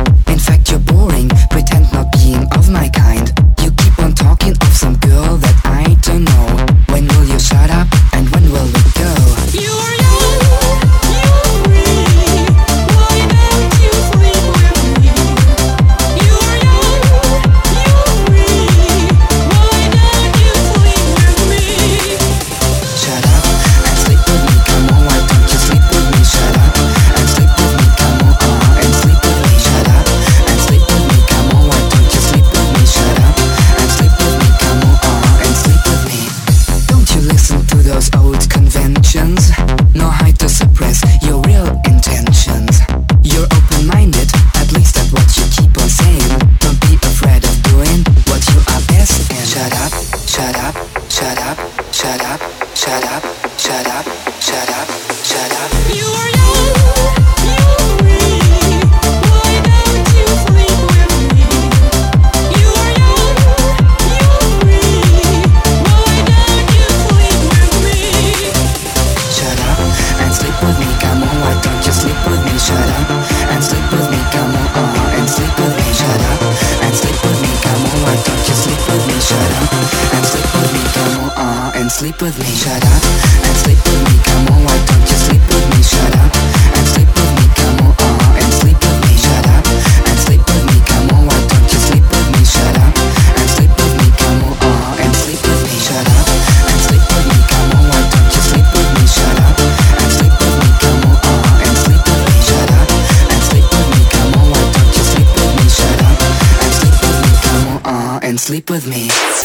Sleep 81.95 82.21
with 82.21 82.37
me. 82.41 82.47
Shut 82.47 82.83
up 82.83 83.03
and 83.47 83.57
sleep 83.63 83.79
with 83.87 84.03
me, 84.11 84.19
come 84.27 84.47
on, 84.51 84.65
why 84.67 84.77
don't 84.83 85.07
you 85.07 85.19
sleep 85.27 85.43
with 85.47 85.67
me? 85.71 85.81
Shut 85.83 86.15
up 86.19 86.35
and 86.75 86.87
sleep 86.91 87.07
with 87.07 87.33
me, 87.39 87.47
come 87.55 87.87
on, 87.87 87.95
uh-huh, 87.95 88.41
and 88.43 88.53
sleep 88.53 88.79
with 88.83 88.99
me. 89.07 89.15
Shut 89.15 89.47
up 89.47 89.63
and 90.11 90.19
sleep 90.27 90.43
with 90.43 90.65
me, 90.75 90.79
come 90.91 91.07
on, 91.15 91.23
why 91.31 91.39
don't 91.47 91.71
you 91.71 91.79
sleep 91.87 92.03
with 92.11 92.29
me? 92.35 92.43
Shut 92.43 92.75
up 92.83 92.99
and 93.39 93.49
sleep 93.55 93.71
with 93.79 93.95
me, 94.03 94.09
come 94.19 94.43
on, 94.43 94.59
uh-huh, 94.59 95.03
and 95.07 95.15
sleep 95.23 95.39
with 95.47 95.63
me. 95.71 95.77
Shut 95.87 96.09
up 96.11 96.27
and 96.67 96.81
sleep 96.83 97.05
with 97.15 97.27
me, 97.31 97.39
come 97.47 97.71
on, 97.79 97.85
why 97.87 98.03
don't 98.11 98.31
you 98.35 98.43
sleep 98.43 98.67
with 98.75 98.91
me? 98.99 99.05
Shut 99.15 99.39
up 99.39 99.55
and 99.55 100.11
sleep 100.19 100.35
with 100.35 100.57
me, 100.59 100.71
come 100.83 100.99
on, 101.07 101.15
uh-huh, 101.15 101.63
and 101.63 101.77
sleep 101.79 102.03
with 102.11 102.23
me. 102.27 102.37
Shut 102.43 102.71
up 102.75 102.91
and 103.31 103.43
sleep 103.47 103.67
with 103.71 103.89
me, 103.95 104.03
come 104.11 104.35
on, 104.35 104.47
why 104.51 104.67
don't 104.75 104.91
you 104.99 105.05
sleep 105.15 105.31
with 105.31 105.53
me? 105.63 105.67
Shut 105.71 105.99
up 106.03 106.19
and 106.59 106.73
sleep 106.75 106.97
with 107.07 107.19
me, 107.23 107.31
come 107.47 107.65
on, 107.71 107.79
uh-huh, 107.87 108.27
and 108.27 108.37
sleep 108.43 108.67
with 108.67 108.87
me. 108.91 109.03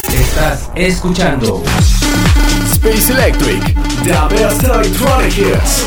Estás 0.10 0.70
escuchando 0.76 1.62
Space 2.90 3.12
Electric, 3.12 3.62
the 4.04 4.18
best 4.32 4.64
hits. 5.38 5.86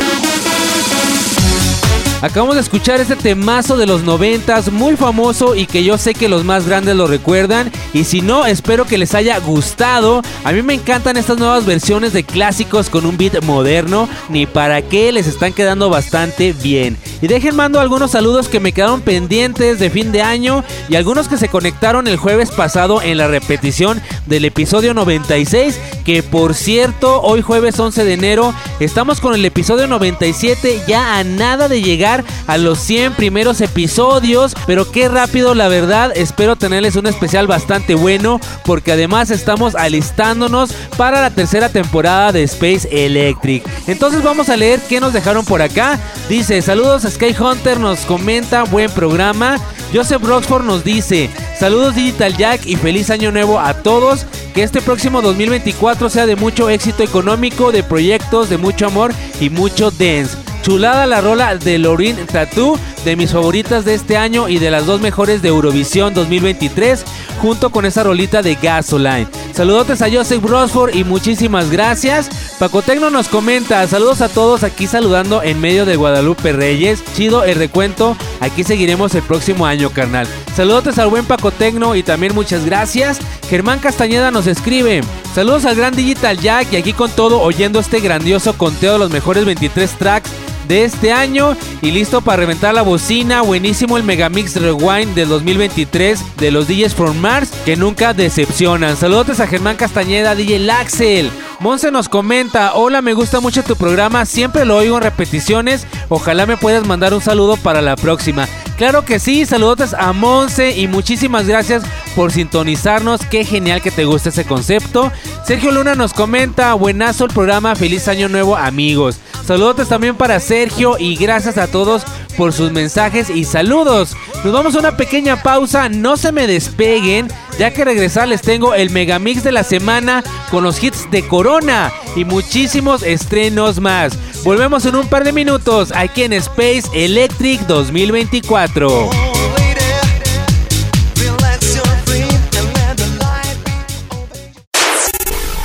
Acabamos 2.22 2.54
de 2.54 2.60
escuchar 2.60 3.00
este 3.00 3.16
temazo 3.16 3.76
de 3.76 3.86
los 3.86 4.04
noventas 4.04 4.70
muy 4.70 4.94
famoso 4.94 5.56
y 5.56 5.66
que 5.66 5.82
yo 5.82 5.98
sé 5.98 6.14
que 6.14 6.28
los 6.28 6.44
más 6.44 6.64
grandes 6.68 6.94
lo 6.94 7.08
recuerdan 7.08 7.72
y 7.92 8.04
si 8.04 8.20
no 8.20 8.46
espero 8.46 8.84
que 8.84 8.98
les 8.98 9.16
haya 9.16 9.36
gustado. 9.40 10.22
A 10.44 10.52
mí 10.52 10.62
me 10.62 10.74
encantan 10.74 11.16
estas 11.16 11.38
nuevas 11.38 11.66
versiones 11.66 12.12
de 12.12 12.22
clásicos 12.22 12.88
con 12.88 13.04
un 13.04 13.16
beat 13.16 13.42
moderno, 13.42 14.08
ni 14.28 14.46
para 14.46 14.82
qué 14.82 15.10
les 15.10 15.26
están 15.26 15.52
quedando 15.52 15.90
bastante 15.90 16.52
bien. 16.52 16.96
Y 17.22 17.28
dejen 17.28 17.54
mando 17.54 17.78
algunos 17.78 18.10
saludos 18.10 18.48
que 18.48 18.58
me 18.58 18.72
quedaron 18.72 19.00
pendientes 19.00 19.78
de 19.78 19.90
fin 19.90 20.10
de 20.10 20.22
año 20.22 20.64
y 20.88 20.96
algunos 20.96 21.28
que 21.28 21.36
se 21.36 21.48
conectaron 21.48 22.08
el 22.08 22.16
jueves 22.16 22.50
pasado 22.50 23.00
en 23.00 23.16
la 23.16 23.28
repetición 23.28 24.02
del 24.26 24.44
episodio 24.44 24.92
96, 24.92 25.78
que 26.04 26.24
por 26.24 26.54
cierto, 26.54 27.22
hoy 27.22 27.40
jueves 27.40 27.78
11 27.78 28.04
de 28.04 28.12
enero 28.12 28.52
estamos 28.80 29.20
con 29.20 29.34
el 29.34 29.44
episodio 29.44 29.86
97 29.86 30.82
ya 30.88 31.16
a 31.16 31.22
nada 31.22 31.68
de 31.68 31.80
llegar 31.80 32.24
a 32.48 32.58
los 32.58 32.80
100 32.80 33.12
primeros 33.12 33.60
episodios, 33.60 34.56
pero 34.66 34.90
qué 34.90 35.08
rápido 35.08 35.54
la 35.54 35.68
verdad, 35.68 36.10
espero 36.16 36.56
tenerles 36.56 36.96
un 36.96 37.06
especial 37.06 37.46
bastante 37.46 37.94
bueno 37.94 38.40
porque 38.64 38.90
además 38.90 39.30
estamos 39.30 39.76
alistándonos 39.76 40.72
para 40.96 41.20
la 41.20 41.30
tercera 41.30 41.68
temporada 41.68 42.32
de 42.32 42.42
Space 42.42 42.88
Electric. 42.90 43.64
Entonces 43.86 44.24
vamos 44.24 44.48
a 44.48 44.56
leer 44.56 44.80
qué 44.88 44.98
nos 44.98 45.12
dejaron 45.12 45.44
por 45.44 45.62
acá. 45.62 46.00
Dice, 46.28 46.60
saludos 46.62 47.04
a 47.04 47.11
Sky 47.12 47.36
Hunter, 47.38 47.78
nos 47.78 48.00
comenta, 48.00 48.64
buen 48.64 48.90
programa. 48.90 49.58
Joseph 49.92 50.22
Roxford 50.22 50.64
nos 50.64 50.82
dice, 50.82 51.28
saludos 51.58 51.94
Digital 51.94 52.36
Jack 52.36 52.64
y 52.64 52.76
feliz 52.76 53.10
año 53.10 53.30
nuevo 53.30 53.60
a 53.60 53.74
todos. 53.74 54.26
Que 54.54 54.62
este 54.62 54.80
próximo 54.80 55.20
2024 55.20 56.08
sea 56.08 56.26
de 56.26 56.36
mucho 56.36 56.70
éxito 56.70 57.02
económico, 57.02 57.70
de 57.70 57.82
proyectos, 57.82 58.48
de 58.48 58.56
mucho 58.56 58.86
amor 58.86 59.12
y 59.40 59.50
mucho 59.50 59.90
dance. 59.90 60.36
Chulada 60.62 61.06
la 61.06 61.20
rola 61.20 61.56
de 61.56 61.78
Lorin 61.78 62.16
Tattoo, 62.26 62.78
de 63.04 63.16
mis 63.16 63.32
favoritas 63.32 63.84
de 63.84 63.94
este 63.94 64.16
año 64.16 64.48
y 64.48 64.58
de 64.58 64.70
las 64.70 64.86
dos 64.86 65.00
mejores 65.00 65.42
de 65.42 65.48
Eurovisión 65.48 66.14
2023, 66.14 67.04
junto 67.40 67.70
con 67.70 67.84
esa 67.84 68.04
rolita 68.04 68.42
de 68.42 68.54
Gasoline. 68.54 69.26
Saludotes 69.52 70.00
a 70.00 70.10
Joseph 70.10 70.42
Rosford 70.44 70.94
y 70.94 71.04
muchísimas 71.04 71.70
gracias. 71.70 72.30
Paco 72.58 72.80
Tecno 72.80 73.10
nos 73.10 73.28
comenta, 73.28 73.86
saludos 73.86 74.22
a 74.22 74.28
todos 74.28 74.64
aquí 74.64 74.86
saludando 74.86 75.42
en 75.42 75.60
medio 75.60 75.84
de 75.84 75.96
Guadalupe 75.96 76.52
Reyes. 76.52 77.02
Chido 77.14 77.44
el 77.44 77.56
recuento, 77.56 78.16
aquí 78.40 78.64
seguiremos 78.64 79.14
el 79.14 79.22
próximo 79.22 79.66
año, 79.66 79.90
carnal. 79.90 80.26
Saludotes 80.56 80.98
al 80.98 81.08
buen 81.10 81.26
Paco 81.26 81.50
Tecno 81.50 81.94
y 81.94 82.02
también 82.02 82.34
muchas 82.34 82.64
gracias. 82.64 83.18
Germán 83.50 83.80
Castañeda 83.80 84.30
nos 84.30 84.46
escribe, 84.46 85.02
saludos 85.34 85.66
al 85.66 85.76
gran 85.76 85.94
Digital 85.94 86.38
Jack 86.38 86.72
y 86.72 86.76
aquí 86.76 86.94
con 86.94 87.10
todo 87.10 87.42
oyendo 87.42 87.80
este 87.80 88.00
grandioso 88.00 88.56
conteo 88.56 88.94
de 88.94 88.98
los 88.98 89.10
mejores 89.10 89.44
23 89.44 89.90
tracks 89.98 90.30
de 90.68 90.84
este 90.84 91.12
año 91.12 91.56
y 91.80 91.90
listo 91.90 92.20
para 92.20 92.38
reventar 92.38 92.74
la 92.74 92.82
bocina. 92.82 93.42
Buenísimo 93.42 93.96
el 93.96 94.04
Megamix 94.04 94.56
Rewind 94.56 95.14
del 95.14 95.28
2023 95.28 96.36
de 96.38 96.50
los 96.50 96.68
DJs 96.68 96.94
from 96.94 97.18
Mars 97.18 97.50
que 97.64 97.76
nunca 97.76 98.14
decepcionan. 98.14 98.96
Saludos 98.96 99.40
a 99.40 99.46
Germán 99.46 99.76
Castañeda, 99.76 100.34
DJ 100.34 100.60
Laxel. 100.60 101.30
Monse 101.60 101.92
nos 101.92 102.08
comenta, 102.08 102.74
hola, 102.74 103.02
me 103.02 103.14
gusta 103.14 103.38
mucho 103.38 103.62
tu 103.62 103.76
programa, 103.76 104.26
siempre 104.26 104.64
lo 104.64 104.76
oigo 104.76 104.96
en 104.96 105.04
repeticiones, 105.04 105.86
ojalá 106.08 106.44
me 106.44 106.56
puedas 106.56 106.84
mandar 106.88 107.14
un 107.14 107.20
saludo 107.20 107.56
para 107.56 107.80
la 107.80 107.94
próxima. 107.94 108.48
Claro 108.76 109.04
que 109.04 109.20
sí, 109.20 109.46
saludos 109.46 109.94
a 109.94 110.12
Monse 110.12 110.76
y 110.76 110.88
muchísimas 110.88 111.46
gracias 111.46 111.84
por 112.14 112.32
sintonizarnos, 112.32 113.20
qué 113.30 113.44
genial 113.44 113.82
que 113.82 113.90
te 113.90 114.04
guste 114.04 114.28
ese 114.28 114.44
concepto. 114.44 115.10
Sergio 115.46 115.70
Luna 115.70 115.94
nos 115.94 116.12
comenta, 116.12 116.74
buenazo 116.74 117.24
el 117.24 117.32
programa, 117.32 117.74
feliz 117.74 118.08
año 118.08 118.28
nuevo 118.28 118.56
amigos. 118.56 119.18
Saludos 119.44 119.88
también 119.88 120.14
para 120.14 120.38
Sergio 120.40 120.96
y 120.98 121.16
gracias 121.16 121.58
a 121.58 121.66
todos 121.66 122.02
por 122.36 122.52
sus 122.52 122.72
mensajes 122.72 123.30
y 123.30 123.44
saludos. 123.44 124.16
Nos 124.44 124.52
vamos 124.52 124.74
a 124.74 124.78
una 124.78 124.96
pequeña 124.96 125.42
pausa, 125.42 125.88
no 125.88 126.16
se 126.16 126.32
me 126.32 126.46
despeguen, 126.46 127.28
ya 127.58 127.72
que 127.72 127.84
regresar 127.84 128.28
les 128.28 128.42
tengo 128.42 128.74
el 128.74 128.90
megamix 128.90 129.42
de 129.42 129.52
la 129.52 129.64
semana 129.64 130.22
con 130.50 130.64
los 130.64 130.82
hits 130.82 131.10
de 131.10 131.26
Corona 131.26 131.92
y 132.16 132.24
muchísimos 132.24 133.02
estrenos 133.02 133.80
más. 133.80 134.18
Volvemos 134.44 134.84
en 134.86 134.96
un 134.96 135.06
par 135.08 135.24
de 135.24 135.32
minutos 135.32 135.92
aquí 135.94 136.22
en 136.22 136.32
Space 136.32 136.84
Electric 136.94 137.60
2024. 137.66 139.31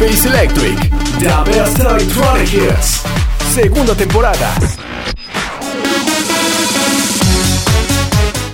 Space 0.00 0.26
Electric. 0.28 0.78
The 1.18 1.28
best 1.44 1.78
electronic 1.78 2.48
hits. 2.50 3.02
Segunda 3.52 3.94
temporada. 3.94 4.50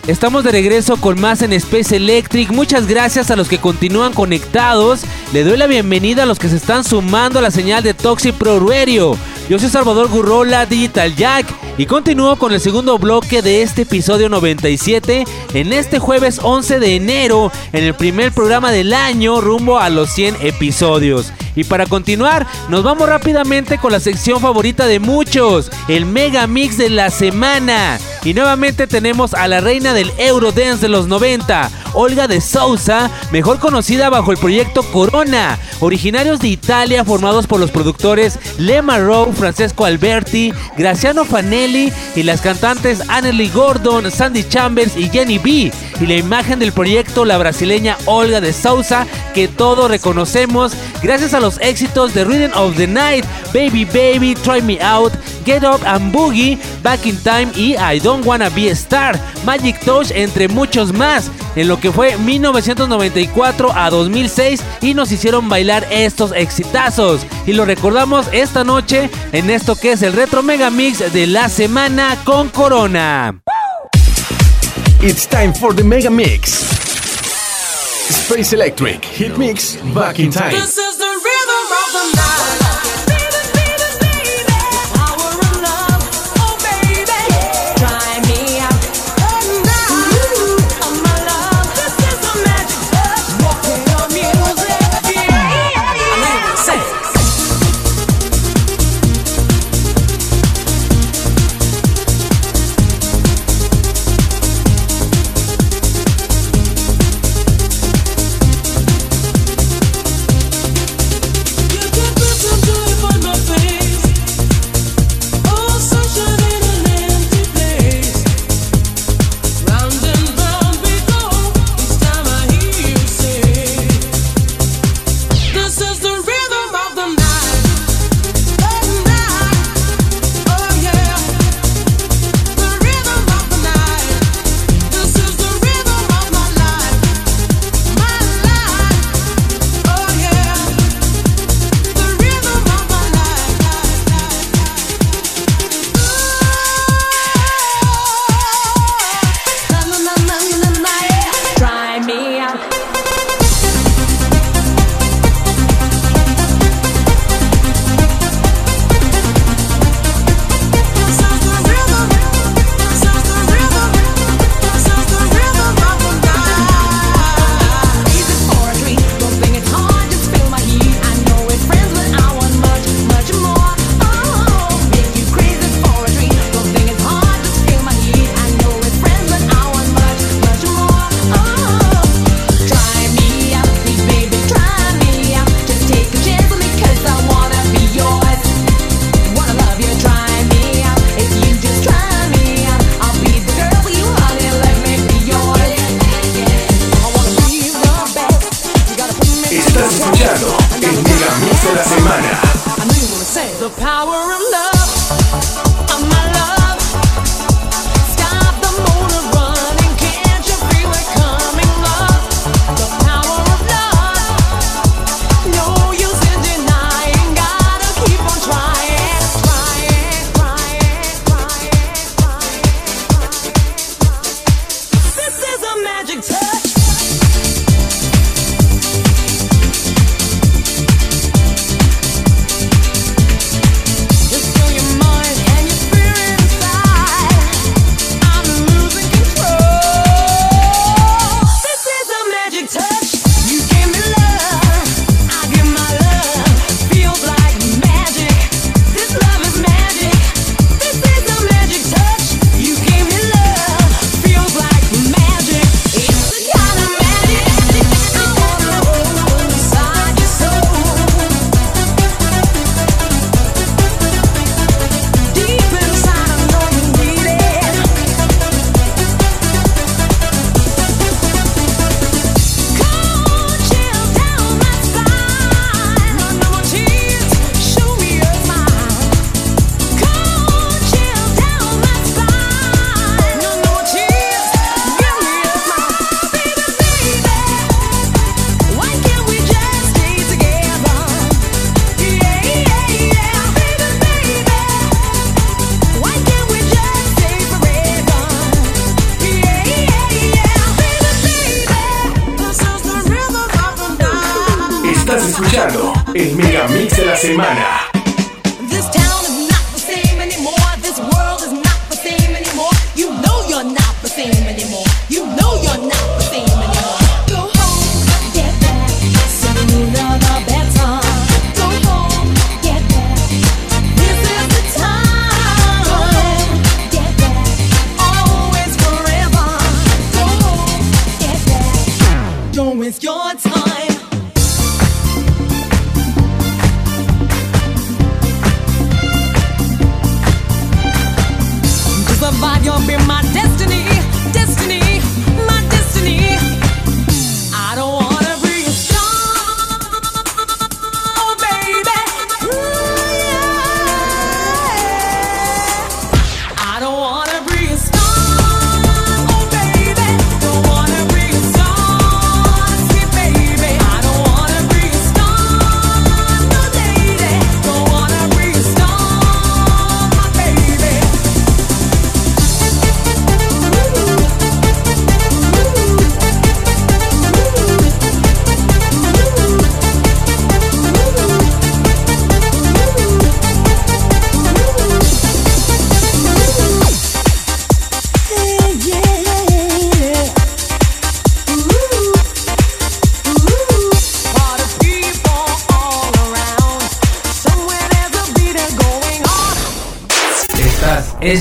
Estamos 0.09 0.43
de 0.43 0.51
regreso 0.51 0.97
con 0.97 1.21
más 1.21 1.43
en 1.43 1.53
Space 1.53 1.95
Electric. 1.95 2.51
Muchas 2.51 2.89
gracias 2.89 3.31
a 3.31 3.37
los 3.37 3.49
que 3.49 3.59
continúan 3.59 4.13
conectados. 4.13 5.03
Le 5.33 5.45
doy 5.45 5.57
la 5.57 5.69
bienvenida 5.69 6.25
a 6.25 6.27
los 6.27 6.41
que 6.41 6.49
se 6.49 6.57
están 6.57 6.83
sumando 6.83 7.39
a 7.39 7.43
la 7.43 7.53
señal 7.53 7.85
de 7.85 7.95
Toxic 7.95 8.35
Pro 8.35 8.59
Radio. 8.59 9.17
Yo 9.49 9.61
soy 9.61 9.69
Salvador 9.69 10.09
Gurrola, 10.09 10.67
Digital 10.67 11.15
Jack, 11.15 11.47
y 11.79 11.87
continúo 11.87 12.35
con 12.35 12.53
el 12.53 12.61
segundo 12.61 12.99
bloque 12.99 13.43
de 13.43 13.63
este 13.63 13.83
episodio 13.83 14.29
97 14.29 15.25
en 15.55 15.73
este 15.73 16.01
jueves 16.01 16.41
11 16.43 16.81
de 16.81 16.97
enero, 16.97 17.53
en 17.73 17.85
el 17.85 17.95
primer 17.95 18.33
programa 18.33 18.73
del 18.73 18.93
año 18.93 19.41
rumbo 19.41 19.79
a 19.79 19.89
los 19.89 20.11
100 20.11 20.39
episodios. 20.41 21.33
Y 21.57 21.65
para 21.65 21.87
continuar, 21.87 22.47
nos 22.69 22.85
vamos 22.85 23.09
rápidamente 23.09 23.79
con 23.79 23.91
la 23.91 23.99
sección 23.99 24.41
favorita 24.41 24.87
de 24.87 25.01
muchos, 25.01 25.73
el 25.89 26.07
Mega 26.07 26.47
Mix 26.47 26.77
de 26.77 26.91
la 26.91 27.11
semana. 27.11 27.99
Y 28.25 28.35
nuevamente 28.35 28.87
tenemos 28.87 29.35
a 29.35 29.49
la 29.49 29.61
reina 29.61 29.95
del 29.95 30.13
Eurodance 30.19 30.83
de 30.83 30.89
los 30.89 31.07
90, 31.07 31.71
Olga 31.95 32.29
de 32.29 32.41
Sousa, 32.41 33.11
mejor 33.31 33.59
conocida 33.59 34.11
bajo 34.11 34.33
el 34.33 34.39
proyecto 34.39 34.83
Corona, 34.83 35.59
originarios 35.81 36.41
de 36.41 36.49
Italia 36.49 37.05
formados 37.05 37.47
por 37.47 37.59
los 37.59 37.71
productores 37.71 38.39
Lema 38.59 38.99
Rowe, 38.99 39.33
Francesco 39.33 39.85
Alberti, 39.85 40.53
Graciano 40.77 41.25
Fanelli 41.25 41.93
y 42.15 42.23
las 42.23 42.41
cantantes 42.41 43.03
Annelie 43.09 43.49
Gordon, 43.49 44.11
Sandy 44.11 44.45
Chambers 44.45 44.97
y 44.97 45.09
Jenny 45.09 45.39
B. 45.39 45.73
Y 46.01 46.07
la 46.07 46.17
imagen 46.17 46.59
del 46.59 46.73
proyecto, 46.73 47.25
la 47.25 47.39
brasileña 47.39 47.97
Olga 48.05 48.41
de 48.41 48.53
Sousa, 48.53 49.07
que 49.35 49.49
todos 49.49 49.91
reconocemos 49.91 50.73
gracias 51.03 51.33
a 51.33 51.41
los 51.41 51.46
éxitos 51.61 52.13
de 52.13 52.25
Rhythm 52.25 52.53
of 52.55 52.77
the 52.77 52.87
Night, 52.87 53.25
Baby 53.53 53.85
Baby, 53.85 54.35
Try 54.35 54.61
Me 54.63 54.79
Out, 54.83 55.13
Get 55.45 55.63
Up 55.63 55.81
and 55.87 56.13
Boogie, 56.13 56.59
Back 56.83 57.07
in 57.07 57.17
Time 57.23 57.49
y 57.55 57.77
I 57.77 58.01
Don't 58.01 58.27
Wanna 58.27 58.51
Be 58.51 58.69
a 58.69 58.73
Star, 58.73 59.19
Magic 59.45 59.79
Touch, 59.85 60.11
entre 60.11 60.49
muchos 60.49 60.93
más, 60.93 61.31
en 61.55 61.69
lo 61.69 61.79
que 61.79 61.93
fue 61.93 62.17
1994 62.19 63.73
a 63.75 63.91
2006 63.91 64.61
y 64.81 64.95
nos 64.95 65.13
hicieron 65.13 65.49
bailar 65.49 65.87
estos 65.91 66.33
exitazos. 66.33 67.23
Y 67.47 67.53
lo 67.53 67.65
recordamos 67.65 68.27
esta 68.33 68.65
noche 68.65 69.09
en 69.33 69.51
esto 69.51 69.77
que 69.77 69.93
es 69.93 70.03
el 70.03 70.13
Retro 70.13 70.43
Mega 70.43 70.71
Mix 70.71 71.13
de 71.13 71.27
la 71.27 71.49
semana 71.49 72.17
con 72.25 72.49
Corona. 72.49 73.41
It's 75.01 75.27
time 75.27 75.53
for 75.53 75.75
the 75.75 75.85
Mega 75.85 76.11
Mix. 76.11 76.67
Space 78.09 78.53
Electric 78.53 79.05
Hit 79.05 79.37
Mix 79.37 79.77
Back 79.95 80.19
in 80.19 80.31
Time. 80.31 80.53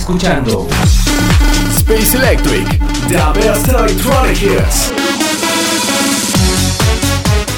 Escuchando 0.06 0.68
Space 1.78 2.16
Electric, 2.16 2.80
the 3.08 3.40
best 3.40 3.68
electronic 3.68 4.40
hits. 4.40 4.92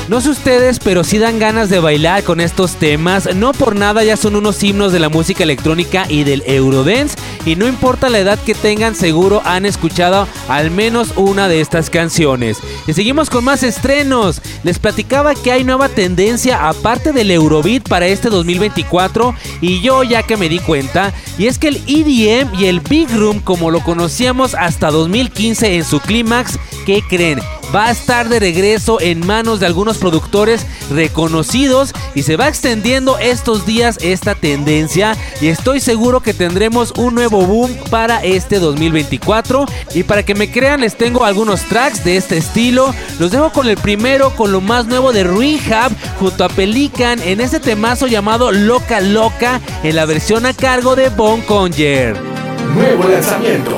No 0.08 0.22
sé 0.22 0.30
ustedes, 0.30 0.80
pero 0.80 1.04
sí 1.04 1.18
dan 1.18 1.40
ganas 1.40 1.70
de 1.70 1.80
bailar 1.82 2.24
con 2.24 2.40
estos 2.40 2.76
temas. 2.76 3.36
No 3.36 3.52
por 3.52 3.76
nada 3.76 4.06
ya 4.06 4.16
son 4.16 4.38
unos 4.38 4.64
himnos 4.64 4.94
de 4.94 5.00
la 5.00 5.10
música 5.10 5.44
electrónica 5.44 6.06
y 6.08 6.24
del 6.24 6.42
Eurodance. 6.46 7.18
Y 7.48 7.56
no 7.56 7.66
importa 7.66 8.10
la 8.10 8.20
edad 8.20 8.38
que 8.38 8.54
tengan, 8.54 8.94
seguro 8.94 9.42
han 9.46 9.66
escuchado 9.66 10.28
al 10.50 10.70
menos 10.70 11.14
una 11.16 11.48
de 11.48 11.62
estas 11.62 11.90
canciones. 11.90 12.58
Y 12.88 12.92
seguimos 12.92 13.30
con 13.30 13.46
más 13.46 13.64
estrenos. 13.64 14.42
Les 14.64 14.80
platicaba 14.80 15.34
que 15.34 15.54
hay 15.54 15.64
nueva 15.64 15.88
tendencia 15.88 16.68
aparte 16.68 17.14
del 17.14 17.32
Eurobeat 17.32 17.88
para 17.88 18.08
este 18.08 18.30
2024. 18.30 19.34
Y 19.62 19.80
yo 19.80 20.04
ya 20.04 20.24
que 20.24 20.36
me 20.36 20.50
di 20.50 20.60
cuenta. 20.60 21.14
Y 21.38 21.48
es 21.48 21.58
que 21.58 21.70
el 21.70 21.78
EDM 21.88 22.54
y 22.54 22.66
el 22.66 22.82
Big 22.82 23.10
Room, 23.16 23.40
como 23.40 23.72
lo 23.72 23.80
conocíamos 23.80 24.54
hasta 24.54 24.92
2015 24.92 25.78
en 25.78 25.86
su 25.86 26.02
clímax, 26.02 26.60
¿qué 26.86 27.02
creen? 27.08 27.40
Va 27.76 27.88
a 27.88 27.92
estar 27.92 28.30
de 28.30 28.40
regreso 28.40 29.00
en 29.02 29.26
manos 29.26 29.60
de 29.60 29.66
algunos 29.66 29.98
productores 29.98 30.66
reconocidos 30.90 31.94
y 32.16 32.24
se 32.24 32.38
va 32.38 32.48
extendiendo 32.48 33.18
estos 33.18 33.66
días 33.66 33.98
esta 34.02 34.36
tendencia. 34.36 35.16
Y 35.42 35.48
estoy 35.48 35.80
seguro 35.80 36.22
que 36.22 36.34
tendremos 36.34 36.92
un 36.98 37.16
nuevo 37.16 37.46
boom 37.46 37.76
para 37.90 38.24
este 38.24 38.60
2024 38.60 39.66
y 39.94 40.04
para 40.04 40.24
que 40.24 40.36
me 40.36 40.52
crean 40.52 40.82
les 40.82 40.96
tengo 40.96 41.26
algunos 41.26 41.62
tracks 41.64 42.04
de 42.04 42.18
este 42.18 42.38
estilo. 42.38 42.94
Los 43.20 43.32
dejo 43.32 43.52
con 43.52 43.68
el 43.68 43.78
primero 43.78 44.36
con 44.36 44.52
lo 44.52 44.62
más 44.62 44.86
nuevo 44.86 45.12
de 45.12 45.24
Rehab 45.24 45.92
junto 46.20 46.44
a 46.44 46.50
Pelican 46.50 47.22
en 47.22 47.42
este 47.42 47.60
temazo 47.60 48.08
llamado 48.08 48.52
Loca 48.52 49.02
Loca 49.02 49.62
en 49.84 49.96
la 49.96 50.06
versión 50.06 50.46
a 50.46 50.54
cargo 50.54 50.96
de 50.96 51.10
Bon 51.10 51.42
Conjer 51.42 52.18
Nuevo 52.76 53.08
lanzamiento. 53.08 53.78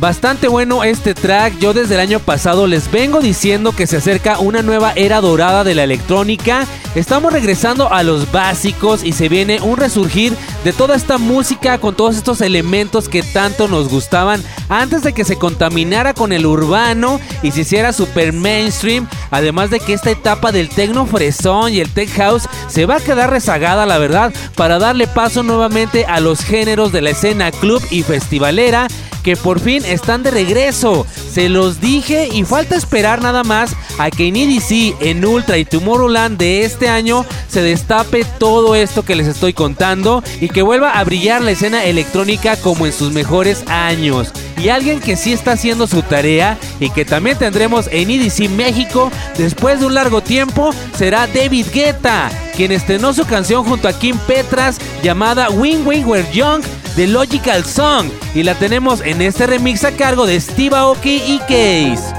Bastante 0.00 0.48
bueno 0.48 0.82
este 0.82 1.12
track, 1.12 1.58
yo 1.58 1.74
desde 1.74 1.92
el 1.92 2.00
año 2.00 2.20
pasado 2.20 2.66
les 2.66 2.90
vengo 2.90 3.20
diciendo 3.20 3.72
que 3.72 3.86
se 3.86 3.98
acerca 3.98 4.38
una 4.38 4.62
nueva 4.62 4.94
era 4.96 5.20
dorada 5.20 5.62
de 5.62 5.74
la 5.74 5.84
electrónica, 5.84 6.66
estamos 6.94 7.34
regresando 7.34 7.92
a 7.92 8.02
los 8.02 8.32
básicos 8.32 9.04
y 9.04 9.12
se 9.12 9.28
viene 9.28 9.60
un 9.60 9.76
resurgir 9.76 10.34
de 10.64 10.72
toda 10.72 10.96
esta 10.96 11.18
música 11.18 11.76
con 11.76 11.94
todos 11.94 12.16
estos 12.16 12.40
elementos 12.40 13.10
que 13.10 13.22
tanto 13.22 13.68
nos 13.68 13.90
gustaban 13.90 14.42
antes 14.70 15.02
de 15.02 15.12
que 15.12 15.26
se 15.26 15.36
contaminara 15.36 16.14
con 16.14 16.32
el 16.32 16.46
urbano 16.46 17.20
y 17.42 17.50
se 17.50 17.60
hiciera 17.60 17.92
super 17.92 18.32
mainstream, 18.32 19.06
además 19.30 19.68
de 19.68 19.80
que 19.80 19.92
esta 19.92 20.10
etapa 20.10 20.50
del 20.50 20.70
techno 20.70 21.04
fresón 21.04 21.74
y 21.74 21.80
el 21.80 21.92
tech 21.92 22.08
house 22.16 22.48
se 22.68 22.86
va 22.86 22.96
a 22.96 23.00
quedar 23.00 23.28
rezagada 23.28 23.84
la 23.84 23.98
verdad 23.98 24.32
para 24.56 24.78
darle 24.78 25.06
paso 25.06 25.42
nuevamente 25.42 26.06
a 26.06 26.20
los 26.20 26.40
géneros 26.40 26.90
de 26.90 27.02
la 27.02 27.10
escena 27.10 27.50
club 27.50 27.82
y 27.90 28.02
festivalera 28.02 28.88
que 29.22 29.36
por 29.36 29.60
fin 29.60 29.84
están 29.84 30.22
de 30.22 30.30
regreso. 30.30 31.06
Se 31.30 31.48
los 31.48 31.80
dije 31.80 32.28
y 32.32 32.44
falta 32.44 32.76
esperar 32.76 33.22
nada 33.22 33.44
más 33.44 33.74
a 33.98 34.10
que 34.10 34.28
en 34.28 34.36
EDC, 34.36 34.96
en 35.00 35.24
Ultra 35.24 35.58
y 35.58 35.64
Tomorrowland 35.64 36.38
de 36.38 36.64
este 36.64 36.88
año 36.88 37.24
se 37.48 37.62
destape 37.62 38.24
todo 38.38 38.74
esto 38.74 39.04
que 39.04 39.14
les 39.14 39.26
estoy 39.26 39.52
contando 39.52 40.22
y 40.40 40.48
que 40.48 40.62
vuelva 40.62 40.92
a 40.92 41.04
brillar 41.04 41.42
la 41.42 41.50
escena 41.50 41.84
electrónica 41.84 42.56
como 42.56 42.86
en 42.86 42.92
sus 42.92 43.12
mejores 43.12 43.64
años. 43.68 44.32
Y 44.58 44.68
alguien 44.68 45.00
que 45.00 45.16
sí 45.16 45.32
está 45.32 45.52
haciendo 45.52 45.86
su 45.86 46.02
tarea 46.02 46.58
y 46.80 46.90
que 46.90 47.04
también 47.04 47.38
tendremos 47.38 47.88
en 47.90 48.10
EDC 48.10 48.50
México 48.50 49.10
después 49.38 49.80
de 49.80 49.86
un 49.86 49.94
largo 49.94 50.22
tiempo 50.22 50.70
será 50.96 51.26
David 51.26 51.66
Guetta, 51.72 52.30
quien 52.56 52.72
estrenó 52.72 53.14
su 53.14 53.24
canción 53.24 53.64
junto 53.64 53.88
a 53.88 53.92
Kim 53.92 54.18
Petras 54.26 54.78
llamada 55.02 55.48
Wing 55.48 55.86
Wing 55.86 56.04
We're 56.04 56.30
Young 56.32 56.62
de 56.96 57.06
Logical 57.06 57.64
Song 57.64 58.10
y 58.34 58.42
la 58.42 58.54
tenemos 58.54 59.00
en 59.00 59.22
este 59.22 59.46
remix 59.46 59.84
a 59.84 59.92
cargo 59.92 60.26
de 60.26 60.40
Steve 60.40 60.76
Aoki 60.76 61.22
y 61.26 61.38
Case. 61.40 62.14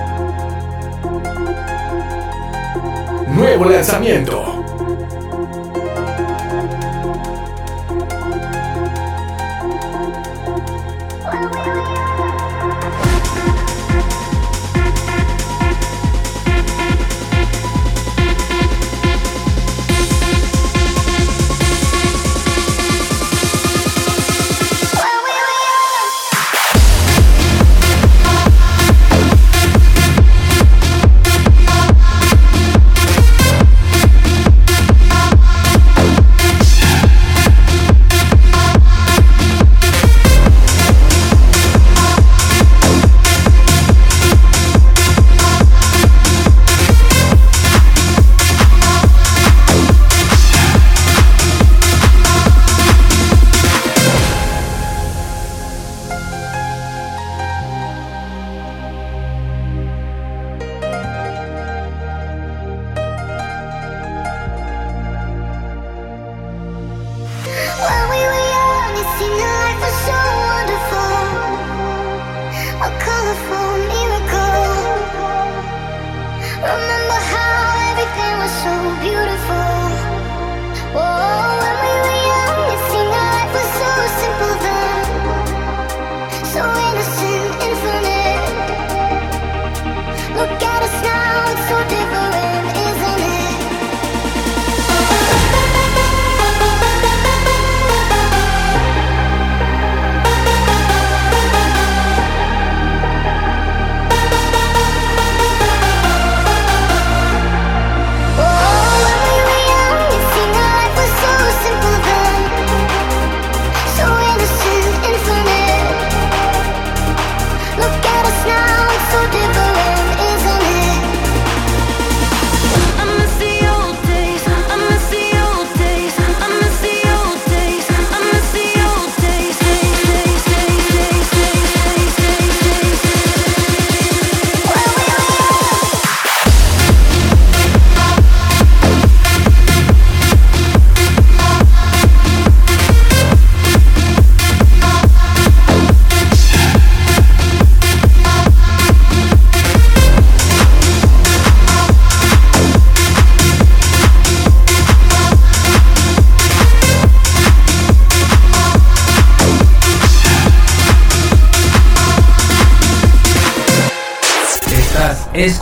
Nuevo 3.28 3.66
lanzamiento. 3.66 4.61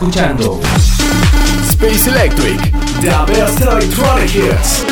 Escuchando 0.00 0.58
Space 1.68 2.08
Electric, 2.08 2.58
the 3.02 3.10
best 3.26 3.60
electronic 3.60 4.34
hits. 4.34 4.82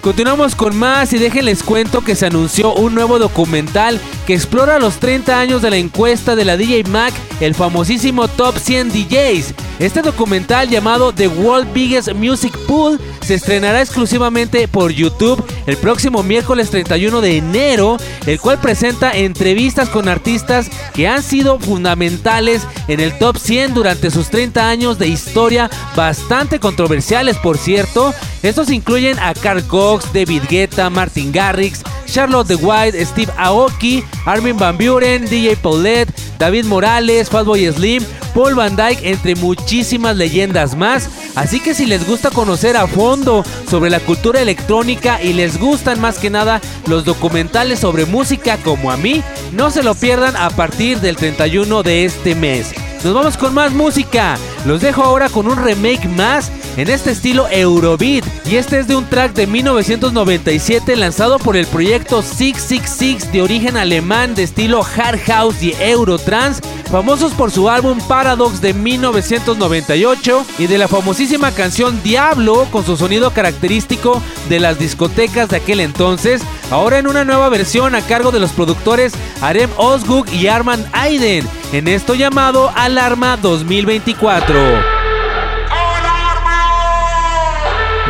Continuamos 0.00 0.56
con 0.56 0.74
más 0.74 1.12
y 1.12 1.18
déjenles 1.18 1.62
cuento 1.62 2.00
que 2.00 2.16
se 2.16 2.26
anunció 2.26 2.74
un 2.74 2.96
nuevo 2.96 3.20
documental 3.20 4.00
que 4.26 4.34
explora 4.34 4.80
los 4.80 4.96
30 4.96 5.38
años 5.38 5.62
de 5.62 5.70
la 5.70 5.76
encuesta 5.76 6.34
de 6.34 6.44
la 6.44 6.56
DJ 6.56 6.82
Mag, 6.88 7.12
el 7.38 7.54
famosísimo 7.54 8.26
Top 8.26 8.58
100 8.58 8.90
DJs. 8.90 9.54
Este 9.82 10.00
documental 10.00 10.68
llamado 10.68 11.12
The 11.12 11.26
World 11.26 11.72
Biggest 11.72 12.12
Music 12.12 12.56
Pool 12.68 13.00
se 13.20 13.34
estrenará 13.34 13.80
exclusivamente 13.80 14.68
por 14.68 14.92
YouTube 14.92 15.44
el 15.66 15.76
próximo 15.76 16.22
miércoles 16.22 16.70
31 16.70 17.20
de 17.20 17.38
enero, 17.38 17.96
el 18.26 18.38
cual 18.38 18.60
presenta 18.60 19.10
entrevistas 19.10 19.88
con 19.88 20.08
artistas 20.08 20.70
que 20.94 21.08
han 21.08 21.20
sido 21.24 21.58
fundamentales 21.58 22.62
en 22.86 23.00
el 23.00 23.18
top 23.18 23.36
100 23.36 23.74
durante 23.74 24.12
sus 24.12 24.28
30 24.28 24.68
años 24.68 25.00
de 25.00 25.08
historia, 25.08 25.68
bastante 25.96 26.60
controversiales 26.60 27.36
por 27.38 27.58
cierto. 27.58 28.14
Estos 28.44 28.70
incluyen 28.70 29.18
a 29.18 29.34
Carl 29.34 29.66
Cox, 29.66 30.12
David 30.12 30.42
Guetta, 30.48 30.90
Martin 30.90 31.32
Garrix, 31.32 31.82
Charlotte 32.06 32.46
the 32.46 32.54
White, 32.54 33.04
Steve 33.04 33.32
Aoki, 33.36 34.04
Armin 34.26 34.56
Van 34.56 34.78
Buren, 34.78 35.24
DJ 35.24 35.56
Paulette, 35.56 36.12
David 36.38 36.66
Morales, 36.66 37.30
Fatboy 37.30 37.72
Slim, 37.72 38.04
Paul 38.34 38.54
Van 38.54 38.76
Dyke, 38.76 39.08
entre 39.08 39.34
muchísimas 39.34 40.16
leyendas 40.16 40.76
más. 40.76 41.08
Así 41.34 41.60
que 41.60 41.74
si 41.74 41.86
les 41.86 42.06
gusta 42.06 42.30
conocer 42.30 42.76
a 42.76 42.86
fondo 42.86 43.44
sobre 43.70 43.90
la 43.90 44.00
cultura 44.00 44.40
electrónica 44.40 45.22
y 45.22 45.32
les 45.32 45.58
gustan 45.58 46.00
más 46.00 46.18
que 46.18 46.30
nada 46.30 46.60
los 46.86 47.04
documentales 47.04 47.80
sobre 47.80 48.06
música 48.06 48.56
como 48.58 48.90
a 48.90 48.96
mí, 48.96 49.22
no 49.52 49.70
se 49.70 49.82
lo 49.82 49.94
pierdan 49.94 50.36
a 50.36 50.50
partir 50.50 51.00
del 51.00 51.16
31 51.16 51.82
de 51.82 52.04
este 52.04 52.34
mes. 52.34 52.72
Nos 53.04 53.14
vamos 53.14 53.36
con 53.36 53.52
más 53.52 53.72
música. 53.72 54.38
Los 54.64 54.80
dejo 54.80 55.02
ahora 55.02 55.28
con 55.28 55.48
un 55.48 55.56
remake 55.56 56.06
más 56.06 56.52
en 56.76 56.88
este 56.88 57.10
estilo 57.10 57.48
Eurobeat. 57.50 58.24
Y 58.46 58.56
este 58.56 58.78
es 58.78 58.86
de 58.86 58.94
un 58.94 59.06
track 59.06 59.34
de 59.34 59.48
1997 59.48 60.94
lanzado 60.96 61.40
por 61.40 61.56
el 61.56 61.66
proyecto 61.66 62.22
666 62.22 63.32
de 63.32 63.42
origen 63.42 63.76
alemán 63.76 64.36
de 64.36 64.44
estilo 64.44 64.84
hard 64.84 65.18
house 65.26 65.62
y 65.62 65.74
Eurotrans, 65.80 66.60
famosos 66.92 67.32
por 67.32 67.50
su 67.50 67.70
álbum 67.70 67.98
Paradox 68.06 68.60
de 68.60 68.74
1998 68.74 70.44
y 70.58 70.66
de 70.66 70.76
la 70.76 70.88
famosísima 70.88 71.50
canción 71.50 72.02
Diablo 72.02 72.66
con 72.70 72.84
su 72.84 72.98
sonido 72.98 73.30
característico 73.30 74.22
de 74.50 74.60
las 74.60 74.78
discotecas 74.78 75.48
de 75.48 75.56
aquel 75.56 75.80
entonces, 75.80 76.42
ahora 76.70 76.98
en 76.98 77.06
una 77.06 77.24
nueva 77.24 77.48
versión 77.48 77.94
a 77.94 78.02
cargo 78.02 78.30
de 78.30 78.40
los 78.40 78.52
productores 78.52 79.14
Arem 79.40 79.70
Osguk 79.78 80.30
y 80.34 80.48
Armand 80.48 80.86
Aiden, 80.92 81.48
en 81.72 81.88
esto 81.88 82.14
llamado 82.14 82.70
Alarma 82.76 83.38
2024. 83.38 84.54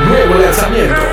Nuevo 0.08 0.34
lanzamiento. 0.34 1.11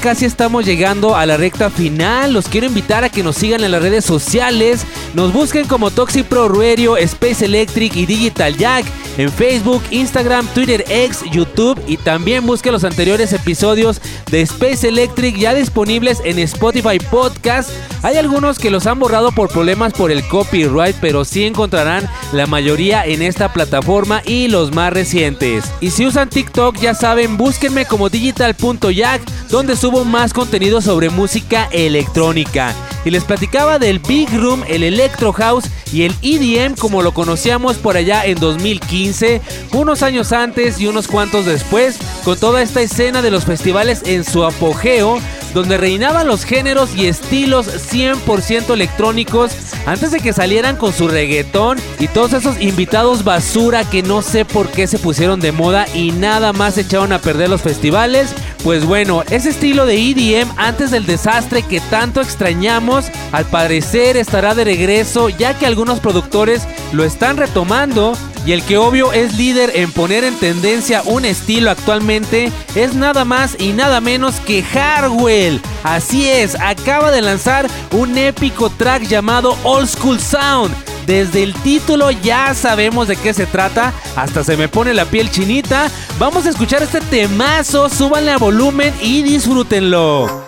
Casi 0.00 0.24
estamos 0.24 0.64
llegando 0.64 1.14
a 1.14 1.26
la 1.26 1.36
recta 1.36 1.70
final. 1.70 2.32
Los 2.32 2.48
quiero 2.48 2.66
invitar 2.66 3.04
a 3.04 3.10
que 3.10 3.22
nos 3.22 3.36
sigan 3.36 3.62
en 3.62 3.70
las 3.70 3.82
redes 3.82 4.04
sociales. 4.04 4.86
Nos 5.14 5.32
busquen 5.32 5.66
como 5.66 5.90
Toxic 5.90 6.26
Pro 6.26 6.48
Radio, 6.48 6.96
Space 6.96 7.44
Electric 7.44 7.94
y 7.94 8.06
Digital 8.06 8.56
Jack 8.56 8.86
en 9.18 9.30
Facebook, 9.30 9.82
Instagram, 9.90 10.46
Twitter, 10.54 10.84
X, 10.88 11.24
YouTube 11.30 11.78
y 11.86 11.96
también 11.98 12.46
busquen 12.46 12.72
los 12.72 12.84
anteriores 12.84 13.32
episodios 13.32 14.00
de 14.30 14.40
Space 14.42 14.88
Electric 14.88 15.36
ya 15.36 15.54
disponibles 15.54 16.20
en 16.24 16.38
Spotify 16.38 16.98
Podcast. 16.98 17.70
Hay 18.02 18.16
algunos 18.16 18.58
que 18.58 18.70
los 18.70 18.86
han 18.86 18.98
borrado 18.98 19.30
por 19.32 19.50
problemas 19.50 19.92
por 19.92 20.10
el 20.10 20.26
copyright, 20.26 20.96
pero 21.00 21.26
sí 21.26 21.44
encontrarán 21.44 22.08
la 22.32 22.46
mayoría 22.46 23.04
en 23.04 23.20
esta 23.20 23.52
plataforma 23.52 24.22
y 24.24 24.48
los 24.48 24.72
más 24.72 24.92
recientes. 24.92 25.64
Y 25.80 25.90
si 25.90 26.06
usan 26.06 26.30
TikTok, 26.30 26.78
ya 26.78 26.94
saben, 26.94 27.36
búsquenme 27.36 27.84
como 27.84 28.08
digital.jack, 28.08 29.20
donde 29.50 29.76
subo 29.76 30.04
más 30.04 30.32
contenido 30.32 30.80
sobre 30.80 31.10
música 31.10 31.68
electrónica. 31.72 32.74
Y 33.04 33.10
les 33.10 33.24
platicaba 33.24 33.78
del 33.78 33.98
Big 33.98 34.28
Room, 34.30 34.62
el 34.68 34.82
Electro 34.82 35.32
House 35.32 35.64
y 35.92 36.02
el 36.02 36.14
EDM 36.22 36.76
como 36.76 37.02
lo 37.02 37.12
conocíamos 37.12 37.76
por 37.76 37.96
allá 37.96 38.24
en 38.24 38.38
2015, 38.38 39.40
unos 39.72 40.02
años 40.02 40.32
antes 40.32 40.80
y 40.80 40.86
unos 40.86 41.08
cuantos 41.08 41.46
después, 41.46 41.98
con 42.24 42.38
toda 42.38 42.62
esta 42.62 42.80
escena 42.80 43.22
de 43.22 43.30
los 43.30 43.44
festivales 43.44 44.02
en 44.04 44.24
su 44.24 44.44
apogeo, 44.44 45.18
donde 45.54 45.76
reinaban 45.76 46.26
los 46.26 46.44
géneros 46.44 46.94
y 46.94 47.06
estilos 47.06 47.66
100% 47.92 48.72
electrónicos 48.72 49.52
antes 49.86 50.10
de 50.10 50.20
que 50.20 50.32
salieran 50.32 50.76
con 50.76 50.92
su 50.92 51.08
reggaetón 51.08 51.78
y 51.98 52.08
todos 52.08 52.32
esos 52.32 52.60
invitados 52.60 53.24
basura 53.24 53.88
que 53.88 54.02
no 54.02 54.22
sé 54.22 54.44
por 54.44 54.68
qué 54.68 54.86
se 54.86 54.98
pusieron 54.98 55.40
de 55.40 55.52
moda 55.52 55.86
y 55.94 56.12
nada 56.12 56.52
más 56.52 56.78
echaron 56.78 57.12
a 57.12 57.20
perder 57.20 57.48
los 57.48 57.62
festivales. 57.62 58.34
Pues 58.62 58.84
bueno, 58.84 59.24
ese 59.30 59.50
estilo 59.50 59.86
de 59.86 59.96
EDM 59.96 60.50
antes 60.56 60.90
del 60.90 61.06
desastre 61.06 61.62
que 61.62 61.80
tanto 61.80 62.20
extrañamos, 62.20 63.06
al 63.32 63.46
parecer 63.46 64.16
estará 64.16 64.54
de 64.54 64.64
regreso 64.64 65.28
ya 65.28 65.54
que 65.54 65.66
algunos 65.66 66.00
productores 66.00 66.62
lo 66.92 67.04
están 67.04 67.36
retomando 67.36 68.12
Y 68.46 68.52
el 68.52 68.62
que 68.62 68.78
obvio 68.78 69.12
es 69.12 69.36
líder 69.36 69.72
en 69.74 69.92
poner 69.92 70.24
en 70.24 70.34
tendencia 70.34 71.02
un 71.04 71.24
estilo 71.24 71.70
actualmente 71.70 72.50
es 72.74 72.94
nada 72.94 73.24
más 73.24 73.56
y 73.58 73.72
nada 73.72 74.00
menos 74.00 74.40
que 74.40 74.64
Harwell. 74.64 75.60
Así 75.82 76.28
es, 76.28 76.56
acaba 76.58 77.10
de 77.10 77.22
lanzar 77.22 77.66
un 77.92 78.16
épico 78.16 78.70
track 78.70 79.02
llamado 79.02 79.56
Old 79.62 79.88
School 79.88 80.18
Sound. 80.18 80.74
Desde 81.06 81.42
el 81.42 81.54
título 81.54 82.10
ya 82.10 82.54
sabemos 82.54 83.08
de 83.08 83.16
qué 83.16 83.34
se 83.34 83.46
trata, 83.46 83.92
hasta 84.16 84.44
se 84.44 84.56
me 84.56 84.68
pone 84.68 84.94
la 84.94 85.04
piel 85.04 85.30
chinita. 85.30 85.90
Vamos 86.18 86.46
a 86.46 86.50
escuchar 86.50 86.82
este 86.82 87.00
temazo, 87.00 87.88
súbanle 87.88 88.30
a 88.30 88.38
volumen 88.38 88.94
y 89.02 89.22
disfrútenlo. 89.22 90.46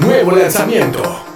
Nuevo 0.00 0.32
lanzamiento. 0.32 1.31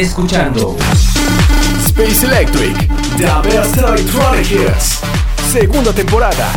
Escuchando 0.00 0.76
Space 1.86 2.26
Electric, 2.26 2.76
The 3.16 3.48
Best 3.48 3.78
Electronic 3.78 4.50
Hits, 4.50 5.00
segunda 5.50 5.92
temporada. 5.92 6.52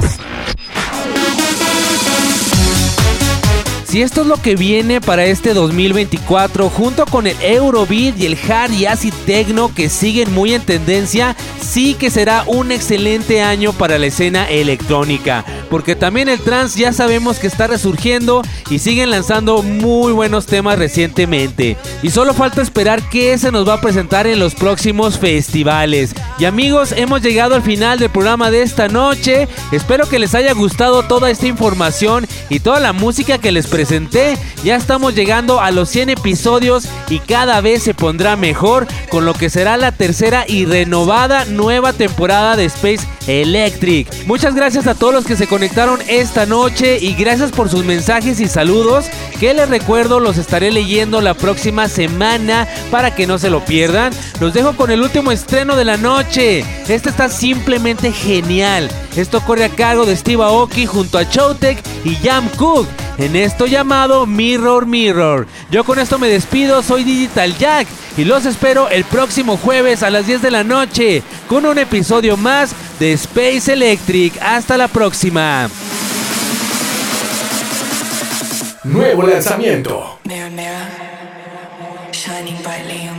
Si 3.89 4.03
esto 4.03 4.21
es 4.21 4.27
lo 4.27 4.39
que 4.39 4.55
viene 4.55 5.01
para 5.01 5.25
este 5.25 5.55
2024, 5.55 6.69
junto 6.69 7.05
con 7.07 7.25
el 7.25 7.35
Eurobeat 7.41 8.19
y 8.19 8.27
el 8.27 8.37
Hard 8.47 8.71
y 8.73 8.85
Acid 8.85 9.13
Techno 9.25 9.73
que 9.73 9.89
siguen 9.89 10.31
muy 10.31 10.53
en 10.53 10.61
tendencia, 10.61 11.35
sí 11.59 11.95
que 11.95 12.11
será 12.11 12.43
un 12.45 12.71
excelente 12.71 13.41
año 13.41 13.73
para 13.73 13.97
la 13.97 14.05
escena 14.05 14.47
electrónica. 14.47 15.43
Porque 15.71 15.95
también 15.95 16.29
el 16.29 16.39
trance 16.39 16.79
ya 16.79 16.93
sabemos 16.93 17.39
que 17.39 17.47
está 17.47 17.65
resurgiendo 17.65 18.43
y 18.69 18.79
siguen 18.79 19.09
lanzando 19.09 19.63
muy 19.63 20.11
buenos 20.11 20.45
temas 20.45 20.77
recientemente. 20.77 21.77
Y 22.03 22.09
solo 22.09 22.33
falta 22.33 22.61
esperar 22.61 23.01
qué 23.09 23.37
se 23.37 23.51
nos 23.51 23.67
va 23.67 23.75
a 23.75 23.81
presentar 23.81 24.27
en 24.27 24.39
los 24.39 24.55
próximos 24.55 25.17
festivales. 25.17 26.15
Y 26.37 26.45
amigos, 26.45 26.93
hemos 26.95 27.21
llegado 27.21 27.55
al 27.55 27.61
final 27.61 27.99
del 27.99 28.09
programa 28.09 28.51
de 28.51 28.61
esta 28.61 28.87
noche. 28.87 29.47
Espero 29.71 30.07
que 30.07 30.19
les 30.19 30.35
haya 30.35 30.53
gustado 30.53 31.03
toda 31.03 31.29
esta 31.29 31.47
información 31.47 32.27
y 32.49 32.59
toda 32.59 32.79
la 32.79 32.93
música 32.93 33.37
que 33.37 33.51
les 33.51 33.67
presenté. 33.67 34.37
Ya 34.63 34.75
estamos 34.75 35.15
llegando 35.15 35.59
a 35.59 35.71
los 35.71 35.89
100 35.89 36.09
episodios 36.09 36.87
y 37.09 37.19
cada 37.19 37.61
vez 37.61 37.83
se 37.83 37.93
pondrá 37.93 38.35
mejor 38.35 38.87
con 39.09 39.25
lo 39.25 39.33
que 39.33 39.49
será 39.49 39.77
la 39.77 39.91
tercera 39.91 40.45
y 40.47 40.65
renovada 40.65 41.45
nueva 41.45 41.93
temporada 41.93 42.55
de 42.55 42.65
Space 42.65 43.07
Electric. 43.27 44.27
Muchas 44.27 44.55
gracias 44.55 44.87
a 44.87 44.95
todos 44.95 45.13
los 45.13 45.25
que 45.25 45.35
se 45.35 45.47
conectaron 45.47 45.99
esta 46.07 46.45
noche 46.45 46.97
y 46.99 47.13
gracias 47.13 47.51
por 47.51 47.69
sus 47.69 47.85
mensajes 47.85 48.39
y 48.39 48.47
saludos 48.59 49.05
que 49.39 49.53
les 49.53 49.69
recuerdo 49.69 50.19
los 50.19 50.37
estaré 50.37 50.69
leyendo 50.69 51.21
la 51.21 51.33
próxima 51.33 51.87
semana 51.87 52.67
para 52.91 53.15
que 53.15 53.25
no 53.25 53.37
se 53.37 53.49
lo 53.49 53.63
pierdan. 53.63 54.11
Los 54.41 54.53
dejo 54.53 54.75
con 54.75 54.91
el 54.91 55.01
último 55.01 55.31
estreno 55.31 55.77
de 55.77 55.85
la 55.85 55.95
noche. 55.95 56.65
Este 56.89 57.09
está 57.09 57.29
simplemente 57.29 58.11
genial. 58.11 58.91
Esto 59.15 59.39
corre 59.39 59.63
a 59.63 59.69
cargo 59.69 60.05
de 60.05 60.17
Steve 60.17 60.43
Aoki 60.43 60.85
junto 60.85 61.17
a 61.17 61.29
Chowtek 61.29 61.81
y 62.03 62.15
Jam 62.15 62.49
Cook 62.57 62.85
en 63.17 63.37
esto 63.37 63.65
llamado 63.65 64.25
Mirror 64.25 64.85
Mirror. 64.85 65.47
Yo 65.71 65.85
con 65.85 65.97
esto 65.97 66.19
me 66.19 66.27
despido, 66.27 66.83
soy 66.83 67.05
Digital 67.05 67.57
Jack 67.57 67.87
y 68.17 68.25
los 68.25 68.45
espero 68.45 68.89
el 68.89 69.05
próximo 69.05 69.55
jueves 69.55 70.03
a 70.03 70.09
las 70.09 70.27
10 70.27 70.41
de 70.41 70.51
la 70.51 70.65
noche 70.65 71.23
con 71.47 71.65
un 71.65 71.77
episodio 71.77 72.35
más 72.35 72.71
de 72.99 73.13
Space 73.13 73.71
Electric. 73.71 74.33
Hasta 74.41 74.75
la 74.75 74.89
próxima. 74.89 75.69
Nuevo 78.91 79.21
lanzamiento. 79.21 80.19
Mirror, 80.23 80.49
mirror, 80.51 80.87
shining 82.11 82.57
brightly 82.63 83.07
on 83.07 83.18